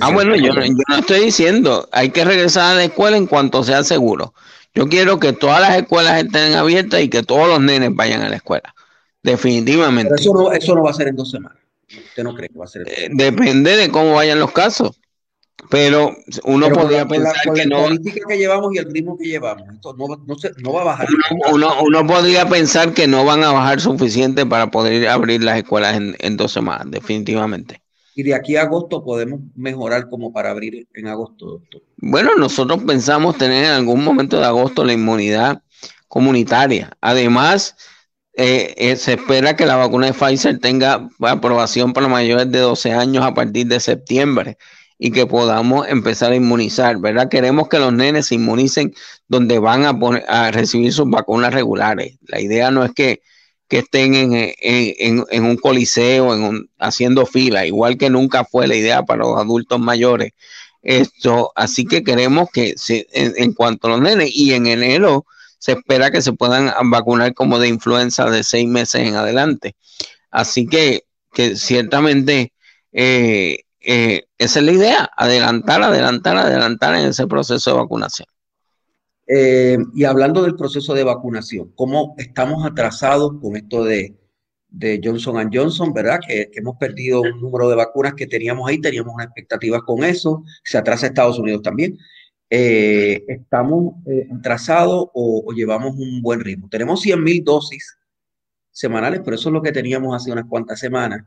Ah, 0.01 0.13
bueno, 0.13 0.35
yo, 0.37 0.53
no 0.55 0.97
estoy 0.97 1.21
diciendo, 1.21 1.89
hay 1.93 2.11
que 2.11 2.25
regresar 2.25 2.73
a 2.73 2.75
la 2.77 2.85
escuela 2.85 3.17
en 3.17 3.27
cuanto 3.27 3.63
sea 3.65 3.85
seguro. 3.85 4.35
Yo 4.75 4.89
quiero 4.89 5.21
que 5.21 5.33
todas 5.33 5.61
las 5.61 5.77
escuelas 5.77 6.25
estén 6.25 6.55
abiertas 6.55 7.03
y 7.03 7.09
que 7.09 7.23
todos 7.23 7.49
los 7.49 7.61
nenes 7.61 7.95
vayan 7.95 8.23
a 8.23 8.29
la 8.29 8.37
escuela. 8.37 8.75
Definitivamente. 9.23 10.15
eso, 10.19 10.33
no, 10.35 10.53
eso 10.53 10.75
no 10.75 10.83
va 10.83 10.91
a 10.91 10.95
ser 10.95 11.09
en 11.09 11.17
dos 11.17 11.31
semanas. 11.31 11.59
¿Usted 11.89 12.25
no 12.25 12.35
cree 12.35 12.49
que 12.49 12.59
va 12.59 12.65
a 12.65 12.69
ser? 12.69 12.83
Eh, 12.89 13.09
depende 13.11 13.77
de 13.77 13.91
cómo 13.91 14.15
vayan 14.15 14.39
los 14.39 14.53
casos. 14.53 14.99
Pero 15.71 16.15
uno 16.45 16.69
podría 16.71 17.07
pensar 17.07 17.35
que 17.55 17.67
no. 17.67 17.83
La 17.83 17.85
política 17.85 18.27
que 18.29 18.37
llevamos 18.37 18.75
y 18.75 18.79
el 18.79 18.93
ritmo 18.93 19.17
que 19.17 19.27
llevamos, 19.27 19.69
esto 19.73 19.95
no, 19.95 20.09
no, 20.09 20.73
va 20.73 20.81
a 20.81 20.85
bajar. 20.85 21.07
Uno, 21.53 21.73
uno, 21.83 22.07
podría 22.07 22.49
pensar 22.49 22.93
que 22.93 23.07
no 23.07 23.25
van 23.25 23.45
a 23.45 23.53
bajar 23.53 23.81
suficiente 23.81 24.45
para 24.45 24.71
poder 24.71 25.09
abrir 25.09 25.43
las 25.43 25.57
escuelas 25.57 25.97
en, 25.97 26.17
en 26.19 26.37
dos 26.37 26.53
semanas, 26.53 26.91
definitivamente. 26.91 27.84
Y 28.15 28.23
de 28.23 28.35
aquí 28.35 28.57
a 28.57 28.63
agosto 28.63 29.05
podemos 29.05 29.41
mejorar 29.57 30.09
como 30.09 30.33
para 30.33 30.51
abrir 30.51 30.87
en 30.95 31.09
agosto, 31.09 31.47
doctor. 31.47 31.83
Bueno, 31.97 32.31
nosotros 32.39 32.83
pensamos 32.85 33.37
tener 33.37 33.65
en 33.65 33.71
algún 33.71 34.05
momento 34.05 34.39
de 34.39 34.47
agosto 34.47 34.85
la 34.85 34.93
inmunidad 34.93 35.63
comunitaria. 36.07 36.97
Además, 37.01 37.77
eh, 38.35 38.75
eh, 38.77 38.97
se 38.97 39.15
espera 39.15 39.57
que 39.57 39.67
la 39.67 39.77
vacuna 39.77 40.07
de 40.07 40.13
Pfizer 40.13 40.59
tenga 40.59 41.09
aprobación 41.21 41.93
para 41.93 42.09
mayores 42.09 42.51
de 42.51 42.61
12 42.61 42.93
años 42.93 43.25
a 43.25 43.35
partir 43.35 43.67
de 43.67 43.81
septiembre 43.81 44.59
y 44.99 45.11
que 45.11 45.27
podamos 45.27 45.87
empezar 45.89 46.33
a 46.33 46.37
inmunizar, 46.37 46.99
¿verdad? 46.99 47.29
Queremos 47.29 47.69
que 47.69 47.79
los 47.79 47.93
nenes 47.93 48.27
se 48.27 48.37
inmunicen 48.37 48.95
donde 49.29 49.59
van 49.59 49.85
a, 49.85 49.99
poner, 49.99 50.25
a 50.29 50.51
recibir 50.51 50.93
sus 50.93 51.09
vacunas 51.09 51.53
regulares. 51.53 52.17
La 52.27 52.41
idea 52.41 52.71
no 52.71 52.85
es 52.85 52.93
que, 52.93 53.23
estén 53.79 54.15
en, 54.15 55.45
un 55.45 55.57
coliseo, 55.57 56.35
en 56.35 56.69
haciendo 56.79 57.27
fila, 57.27 57.67
igual 57.67 57.97
que 57.97 58.11
nunca 58.11 58.45
fue 58.45 58.67
la 58.67 58.77
idea 58.77 59.03
para 59.03 59.25
los 59.25 59.37
adultos 59.39 59.81
mayores. 59.81 60.33
Esto, 60.83 61.53
así 61.57 61.87
que 61.87 62.05
queremos 62.05 62.51
que 62.53 62.75
se, 62.77 63.07
en, 63.13 63.53
cuanto 63.55 63.87
a 63.87 63.91
los 63.91 64.01
nenes 64.01 64.31
y 64.35 64.53
en 64.53 64.67
enero 64.67 65.25
se 65.59 65.73
espera 65.73 66.11
que 66.11 66.21
se 66.21 66.35
puedan 66.35 66.73
vacunar 66.91 67.33
como 67.33 67.59
de 67.59 67.69
influenza 67.69 68.31
de 68.31 68.45
seis 68.45 68.69
meses 68.69 69.07
en 69.07 69.17
adelante. 69.17 69.77
Así 70.31 70.67
que, 70.67 71.05
que 71.33 71.57
ciertamente 71.57 72.53
eh, 72.93 73.61
eh, 73.81 74.27
esa 74.39 74.61
es 74.61 74.65
la 74.65 74.73
idea, 74.73 75.11
adelantar, 75.17 75.83
adelantar, 75.83 76.37
adelantar 76.37 76.95
en 76.97 77.07
ese 77.07 77.27
proceso 77.27 77.71
de 77.71 77.77
vacunación. 77.77 78.29
Eh, 79.27 79.79
y 79.95 80.05
hablando 80.05 80.43
del 80.43 80.57
proceso 80.57 80.93
de 80.95 81.05
vacunación, 81.05 81.73
¿cómo 81.75 82.15
estamos 82.19 82.65
atrasados 82.67 83.41
con 83.41 83.57
esto 83.57 83.85
de, 83.85 84.17
Johnson 85.03 85.51
Johnson, 85.53 85.93
verdad? 85.93 86.21
Que, 86.27 86.51
hemos 86.55 86.77
perdido 86.77 87.23
un 87.23 87.41
número 87.41 87.69
de 87.69 87.77
vacunas 87.77 88.15
que 88.15 88.27
teníamos 88.27 88.69
ahí, 88.69 88.81
teníamos 88.81 89.15
una 89.15 89.25
expectativa 89.25 89.81
con 89.83 90.05
eso, 90.05 90.43
se 90.65 90.79
atrasa 90.79 91.07
Estados 91.07 91.39
Unidos 91.39 91.63
también. 91.63 91.97
Eh, 92.51 93.25
¿Estamos 93.29 93.95
atrasados 94.37 95.09
o, 95.15 95.53
llevamos 95.55 95.97
un 95.97 96.21
buen 96.23 96.41
ritmo? 96.41 96.69
Tenemos 96.69 97.01
100 97.01 97.23
mil 97.23 97.45
dosis 97.45 97.97
semanales, 98.71 99.21
pero 99.25 99.37
eso 99.37 99.49
es 99.49 99.53
lo 99.53 99.63
que 99.63 99.73
teníamos 99.73 100.15
hace 100.15 100.33
unas 100.33 100.47
cuantas 100.47 100.79
semanas. 100.81 101.25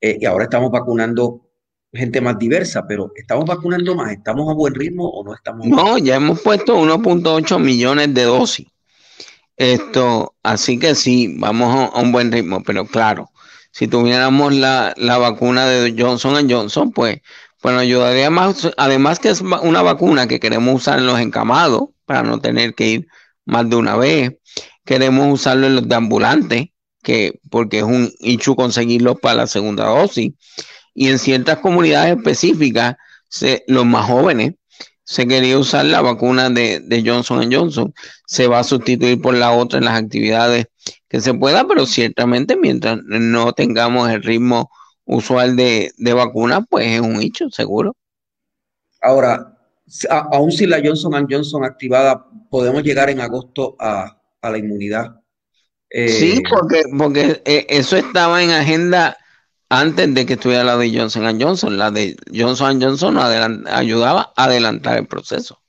y 0.00 0.24
ahora 0.26 0.44
estamos 0.44 0.70
vacunando 0.70 1.53
gente 1.94 2.20
más 2.20 2.38
diversa, 2.38 2.84
pero 2.86 3.12
¿estamos 3.14 3.44
vacunando 3.44 3.94
más? 3.94 4.12
¿Estamos 4.12 4.50
a 4.50 4.54
buen 4.54 4.74
ritmo 4.74 5.08
o 5.08 5.24
no 5.24 5.34
estamos? 5.34 5.66
No, 5.66 5.98
ya 5.98 6.16
hemos 6.16 6.40
puesto 6.40 6.76
1.8 6.76 7.58
millones 7.58 8.12
de 8.14 8.24
dosis. 8.24 8.66
Esto, 9.56 10.34
así 10.42 10.78
que 10.78 10.94
sí, 10.94 11.36
vamos 11.38 11.92
a, 11.94 12.00
un 12.00 12.10
buen 12.10 12.32
ritmo, 12.32 12.62
pero 12.64 12.86
claro, 12.86 13.30
si 13.70 13.86
tuviéramos 13.86 14.52
la, 14.52 14.94
vacuna 14.96 15.66
de 15.66 15.94
Johnson 15.96 16.50
Johnson, 16.50 16.90
pues, 16.90 17.20
bueno, 17.62 17.78
ayudaría 17.78 18.30
más, 18.30 18.70
además 18.76 19.20
que 19.20 19.30
es 19.30 19.40
una 19.40 19.82
vacuna 19.82 20.26
que 20.26 20.40
queremos 20.40 20.74
usar 20.74 20.98
en 20.98 21.06
los 21.06 21.20
encamados 21.20 21.90
para 22.04 22.22
no 22.22 22.40
tener 22.40 22.74
que 22.74 22.88
ir 22.88 23.08
más 23.44 23.68
de 23.70 23.76
una 23.76 23.96
vez. 23.96 24.32
Queremos 24.84 25.32
usarlo 25.32 25.68
en 25.68 25.76
los 25.76 25.88
de 25.88 25.94
ambulantes, 25.94 26.66
que, 27.02 27.40
porque 27.50 27.78
es 27.78 27.84
un 27.84 28.12
hecho 28.20 28.56
conseguirlo 28.56 29.14
para 29.16 29.36
la 29.36 29.46
segunda 29.46 29.86
dosis 29.86 30.32
y 30.94 31.08
en 31.08 31.18
ciertas 31.18 31.58
comunidades 31.58 32.16
específicas, 32.16 32.96
los 33.66 33.84
más 33.84 34.06
jóvenes, 34.06 34.54
se 35.02 35.26
quería 35.26 35.58
usar 35.58 35.84
la 35.84 36.00
vacuna 36.00 36.48
de, 36.48 37.02
Johnson 37.04 37.52
Johnson. 37.52 37.92
Se 38.26 38.46
va 38.46 38.60
a 38.60 38.64
sustituir 38.64 39.20
por 39.20 39.34
la 39.34 39.52
otra 39.52 39.78
en 39.78 39.84
las 39.84 40.00
actividades 40.00 40.66
que 41.08 41.20
se 41.20 41.34
pueda, 41.34 41.66
pero 41.66 41.84
ciertamente 41.84 42.56
mientras 42.56 42.98
no 43.04 43.52
tengamos 43.52 44.08
el 44.10 44.22
ritmo 44.22 44.70
usual 45.04 45.56
de, 45.56 45.92
vacuna, 46.14 46.62
pues 46.62 46.86
es 46.86 47.00
un 47.00 47.20
hecho, 47.20 47.50
seguro. 47.50 47.94
Ahora, 49.02 49.58
aún 50.32 50.50
si 50.50 50.66
la 50.66 50.80
Johnson 50.82 51.26
Johnson 51.28 51.64
activada, 51.64 52.26
podemos 52.50 52.82
llegar 52.82 53.10
en 53.10 53.20
agosto 53.20 53.76
a, 53.78 54.18
la 54.42 54.58
inmunidad. 54.58 55.20
sí, 55.90 56.36
eh, 56.36 56.42
porque, 56.48 56.82
porque 56.96 57.42
eh, 57.44 57.66
eso 57.68 57.96
estaba 57.96 58.42
en 58.42 58.50
agenda 58.50 59.16
antes 59.80 60.14
de 60.14 60.24
que 60.24 60.34
estuviera 60.34 60.64
la 60.64 60.76
de 60.76 60.96
Johnson 60.96 61.40
Johnson. 61.40 61.76
La 61.76 61.90
de 61.90 62.16
Johnson 62.32 62.80
Johnson 62.80 63.18
ayudaba 63.18 64.32
a 64.36 64.44
adelantar 64.44 64.98
el 64.98 65.06
proceso. 65.06 65.60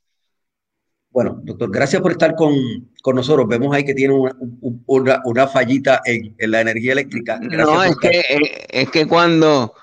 Bueno, 1.09 1.39
doctor, 1.43 1.71
gracias 1.71 2.01
por 2.01 2.11
estar 2.11 2.35
con, 2.35 2.53
nosotros. 3.13 3.47
Vemos 3.47 3.73
ahí 3.73 3.83
que 3.85 3.93
tiene 3.93 4.13
una, 4.85 5.47
fallita 5.47 6.01
en, 6.05 6.35
la 6.39 6.61
energía 6.61 6.91
eléctrica. 6.91 7.39
no, 7.39 7.83
es 7.83 7.95
que, 7.97 8.09
eh, 8.09 8.65
es 8.69 8.91
que 8.91 9.07
cuando 9.07 9.73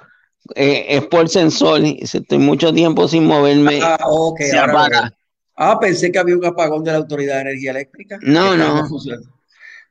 eh, 0.55 0.85
es 0.89 1.07
por 1.07 1.29
sensor, 1.29 1.81
si 1.81 2.19
estoy 2.19 2.39
mucho 2.39 2.73
tiempo 2.73 3.09
sin 3.09 3.25
moverme, 3.25 3.81
ah, 3.83 3.99
se 4.39 4.59
apaga. 4.59 5.13
Ah, 5.57 5.79
pensé 5.81 6.13
que 6.13 6.19
había 6.19 6.37
un 6.37 6.45
apagón 6.45 6.85
de 6.85 6.93
la 6.93 6.99
Autoridad 6.99 7.37
de 7.37 7.41
Energía 7.43 7.71
Eléctrica. 7.71 8.19
No, 8.23 8.57
no. 8.57 8.87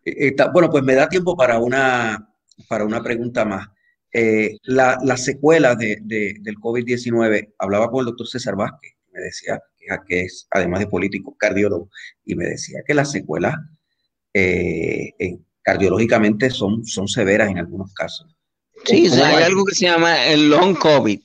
Eh, 0.06 0.36
bueno, 0.54 0.70
pues 0.70 0.84
me 0.84 0.96
da 0.96 1.10
tiempo 1.10 1.36
para 1.36 1.60
una, 1.60 2.30
para 2.68 2.86
una 2.86 3.02
pregunta 3.02 3.46
más. 3.46 3.68
Eh, 4.14 4.58
la, 4.64 4.98
las 5.04 5.24
secuelas 5.24 5.78
de, 5.78 5.98
del 6.02 6.56
COVID-19, 6.58 7.54
hablaba 7.58 7.90
con 7.90 8.02
el 8.02 8.08
doctor 8.08 8.28
César 8.28 8.56
Vázquez, 8.56 8.94
me 9.14 9.22
decía 9.22 9.62
que 10.08 10.22
es, 10.22 10.48
además 10.52 10.80
de 10.80 10.88
político, 10.88 11.36
cardiólogo, 11.38 11.90
y 12.24 12.36
me 12.36 12.46
decía 12.46 12.80
que 12.86 12.94
las 12.94 13.12
secuelas 13.12 13.56
eh, 14.34 15.14
cardiológicamente 15.62 16.50
son, 16.50 16.86
son 16.86 17.08
severas 17.08 17.50
en 17.50 17.58
algunos 17.58 17.94
casos. 17.94 18.28
Sí, 18.86 19.08
hay 19.08 19.44
algo 19.44 19.66
que 19.66 19.76
se 19.76 19.86
llama 19.86 20.26
el 20.26 20.50
long 20.50 20.76
COVID, 20.76 21.20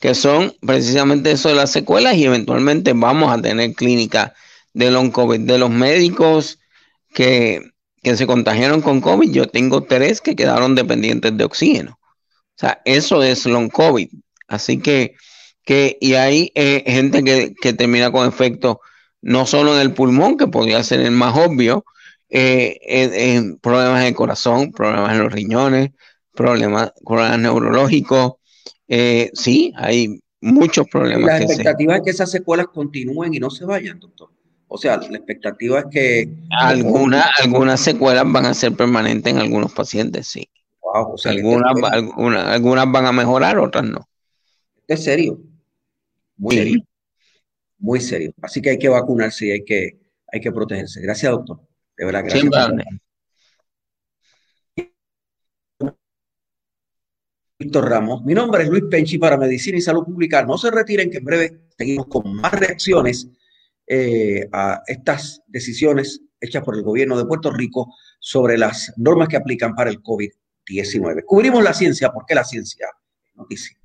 que 0.00 0.14
son 0.14 0.54
precisamente 0.60 1.32
eso 1.32 1.48
de 1.48 1.54
las 1.54 1.70
secuelas 1.70 2.14
y 2.16 2.24
eventualmente 2.24 2.92
vamos 2.94 3.32
a 3.32 3.40
tener 3.40 3.74
clínicas 3.74 4.32
de 4.72 4.90
long 4.90 5.10
COVID. 5.10 5.40
De 5.40 5.58
los 5.58 5.70
médicos 5.70 6.58
que, 7.12 7.62
que 8.02 8.16
se 8.16 8.26
contagiaron 8.26 8.80
con 8.80 9.00
COVID, 9.00 9.30
yo 9.30 9.46
tengo 9.46 9.82
tres 9.84 10.20
que 10.20 10.36
quedaron 10.36 10.74
dependientes 10.74 11.36
de 11.36 11.44
oxígeno. 11.44 11.98
O 12.56 12.58
sea, 12.58 12.80
eso 12.84 13.22
es 13.22 13.46
long 13.46 13.68
COVID. 13.68 14.08
Así 14.46 14.78
que, 14.78 15.14
que 15.64 15.98
y 16.00 16.14
hay 16.14 16.52
eh, 16.54 16.84
gente 16.86 17.24
que, 17.24 17.72
termina 17.72 18.12
con 18.12 18.28
efectos 18.28 18.76
no 19.22 19.46
solo 19.46 19.74
en 19.74 19.80
el 19.80 19.94
pulmón, 19.94 20.36
que 20.36 20.46
podría 20.46 20.82
ser 20.84 21.00
el 21.00 21.10
más 21.10 21.36
obvio, 21.36 21.84
eh, 22.28 22.78
en, 22.82 23.58
problemas 23.58 24.02
en 24.02 24.08
el 24.08 24.14
corazón, 24.14 24.70
problemas 24.70 25.12
en 25.12 25.22
los 25.22 25.32
riñones, 25.32 25.90
problemas, 26.32 26.92
problemas 27.04 27.38
neurológicos. 27.38 28.34
Eh, 28.86 29.30
sí, 29.32 29.72
hay 29.76 30.20
muchos 30.40 30.86
problemas. 30.88 31.26
La 31.26 31.38
expectativa 31.38 31.96
es 31.96 32.02
que 32.02 32.10
esas 32.10 32.30
secuelas 32.30 32.66
continúen 32.66 33.32
y 33.32 33.38
no 33.38 33.50
se 33.50 33.64
vayan, 33.64 33.98
doctor. 33.98 34.30
O 34.68 34.76
sea, 34.76 34.98
la 34.98 35.16
expectativa 35.16 35.80
es 35.80 35.86
que... 35.90 36.28
Algunas, 36.50 37.26
algunas 37.40 37.80
secuelas 37.80 38.24
van 38.26 38.46
a 38.46 38.54
ser 38.54 38.74
permanentes 38.74 39.32
en 39.32 39.38
algunos 39.40 39.72
pacientes, 39.72 40.26
sí 40.26 40.50
algunas, 40.92 42.92
van 42.92 43.06
a 43.06 43.12
mejorar, 43.12 43.58
otras 43.58 43.84
no. 43.84 44.08
Es 44.86 45.04
serio. 45.04 45.40
Muy 46.36 46.56
serio. 46.56 46.82
Muy 47.78 48.00
serio. 48.00 48.32
Así 48.42 48.60
que 48.60 48.70
hay 48.70 48.78
que 48.78 48.88
vacunarse 48.88 49.46
y 49.46 49.50
hay 49.52 49.64
que, 49.64 50.00
hay 50.32 50.40
que 50.40 50.52
protegerse. 50.52 51.00
Gracias, 51.00 51.32
doctor. 51.32 51.60
De 51.96 52.04
verdad, 52.04 52.24
gracias. 52.24 52.50
Víctor 57.58 57.88
Ramos. 57.88 58.24
Mi 58.24 58.34
nombre 58.34 58.64
es 58.64 58.68
Luis 58.68 58.84
Penchi 58.90 59.16
para 59.16 59.36
Medicina 59.36 59.78
y 59.78 59.80
Salud 59.80 60.04
Pública. 60.04 60.44
No 60.44 60.58
se 60.58 60.70
retiren, 60.70 61.10
que 61.10 61.18
en 61.18 61.24
breve 61.24 61.60
seguimos 61.78 62.06
con 62.06 62.34
más 62.34 62.52
reacciones 62.52 63.28
eh, 63.86 64.48
a 64.52 64.82
estas 64.86 65.42
decisiones 65.46 66.20
hechas 66.40 66.62
por 66.62 66.76
el 66.76 66.82
gobierno 66.82 67.16
de 67.16 67.24
Puerto 67.24 67.50
Rico 67.50 67.94
sobre 68.18 68.58
las 68.58 68.92
normas 68.96 69.28
que 69.28 69.36
aplican 69.36 69.74
para 69.74 69.90
el 69.90 70.02
COVID 70.02 70.30
19. 70.66 71.24
Cubrimos 71.24 71.62
la 71.62 71.74
ciencia 71.74 72.10
porque 72.12 72.34
la 72.34 72.44
ciencia 72.44 72.88
es 73.22 73.34
noticia. 73.34 73.76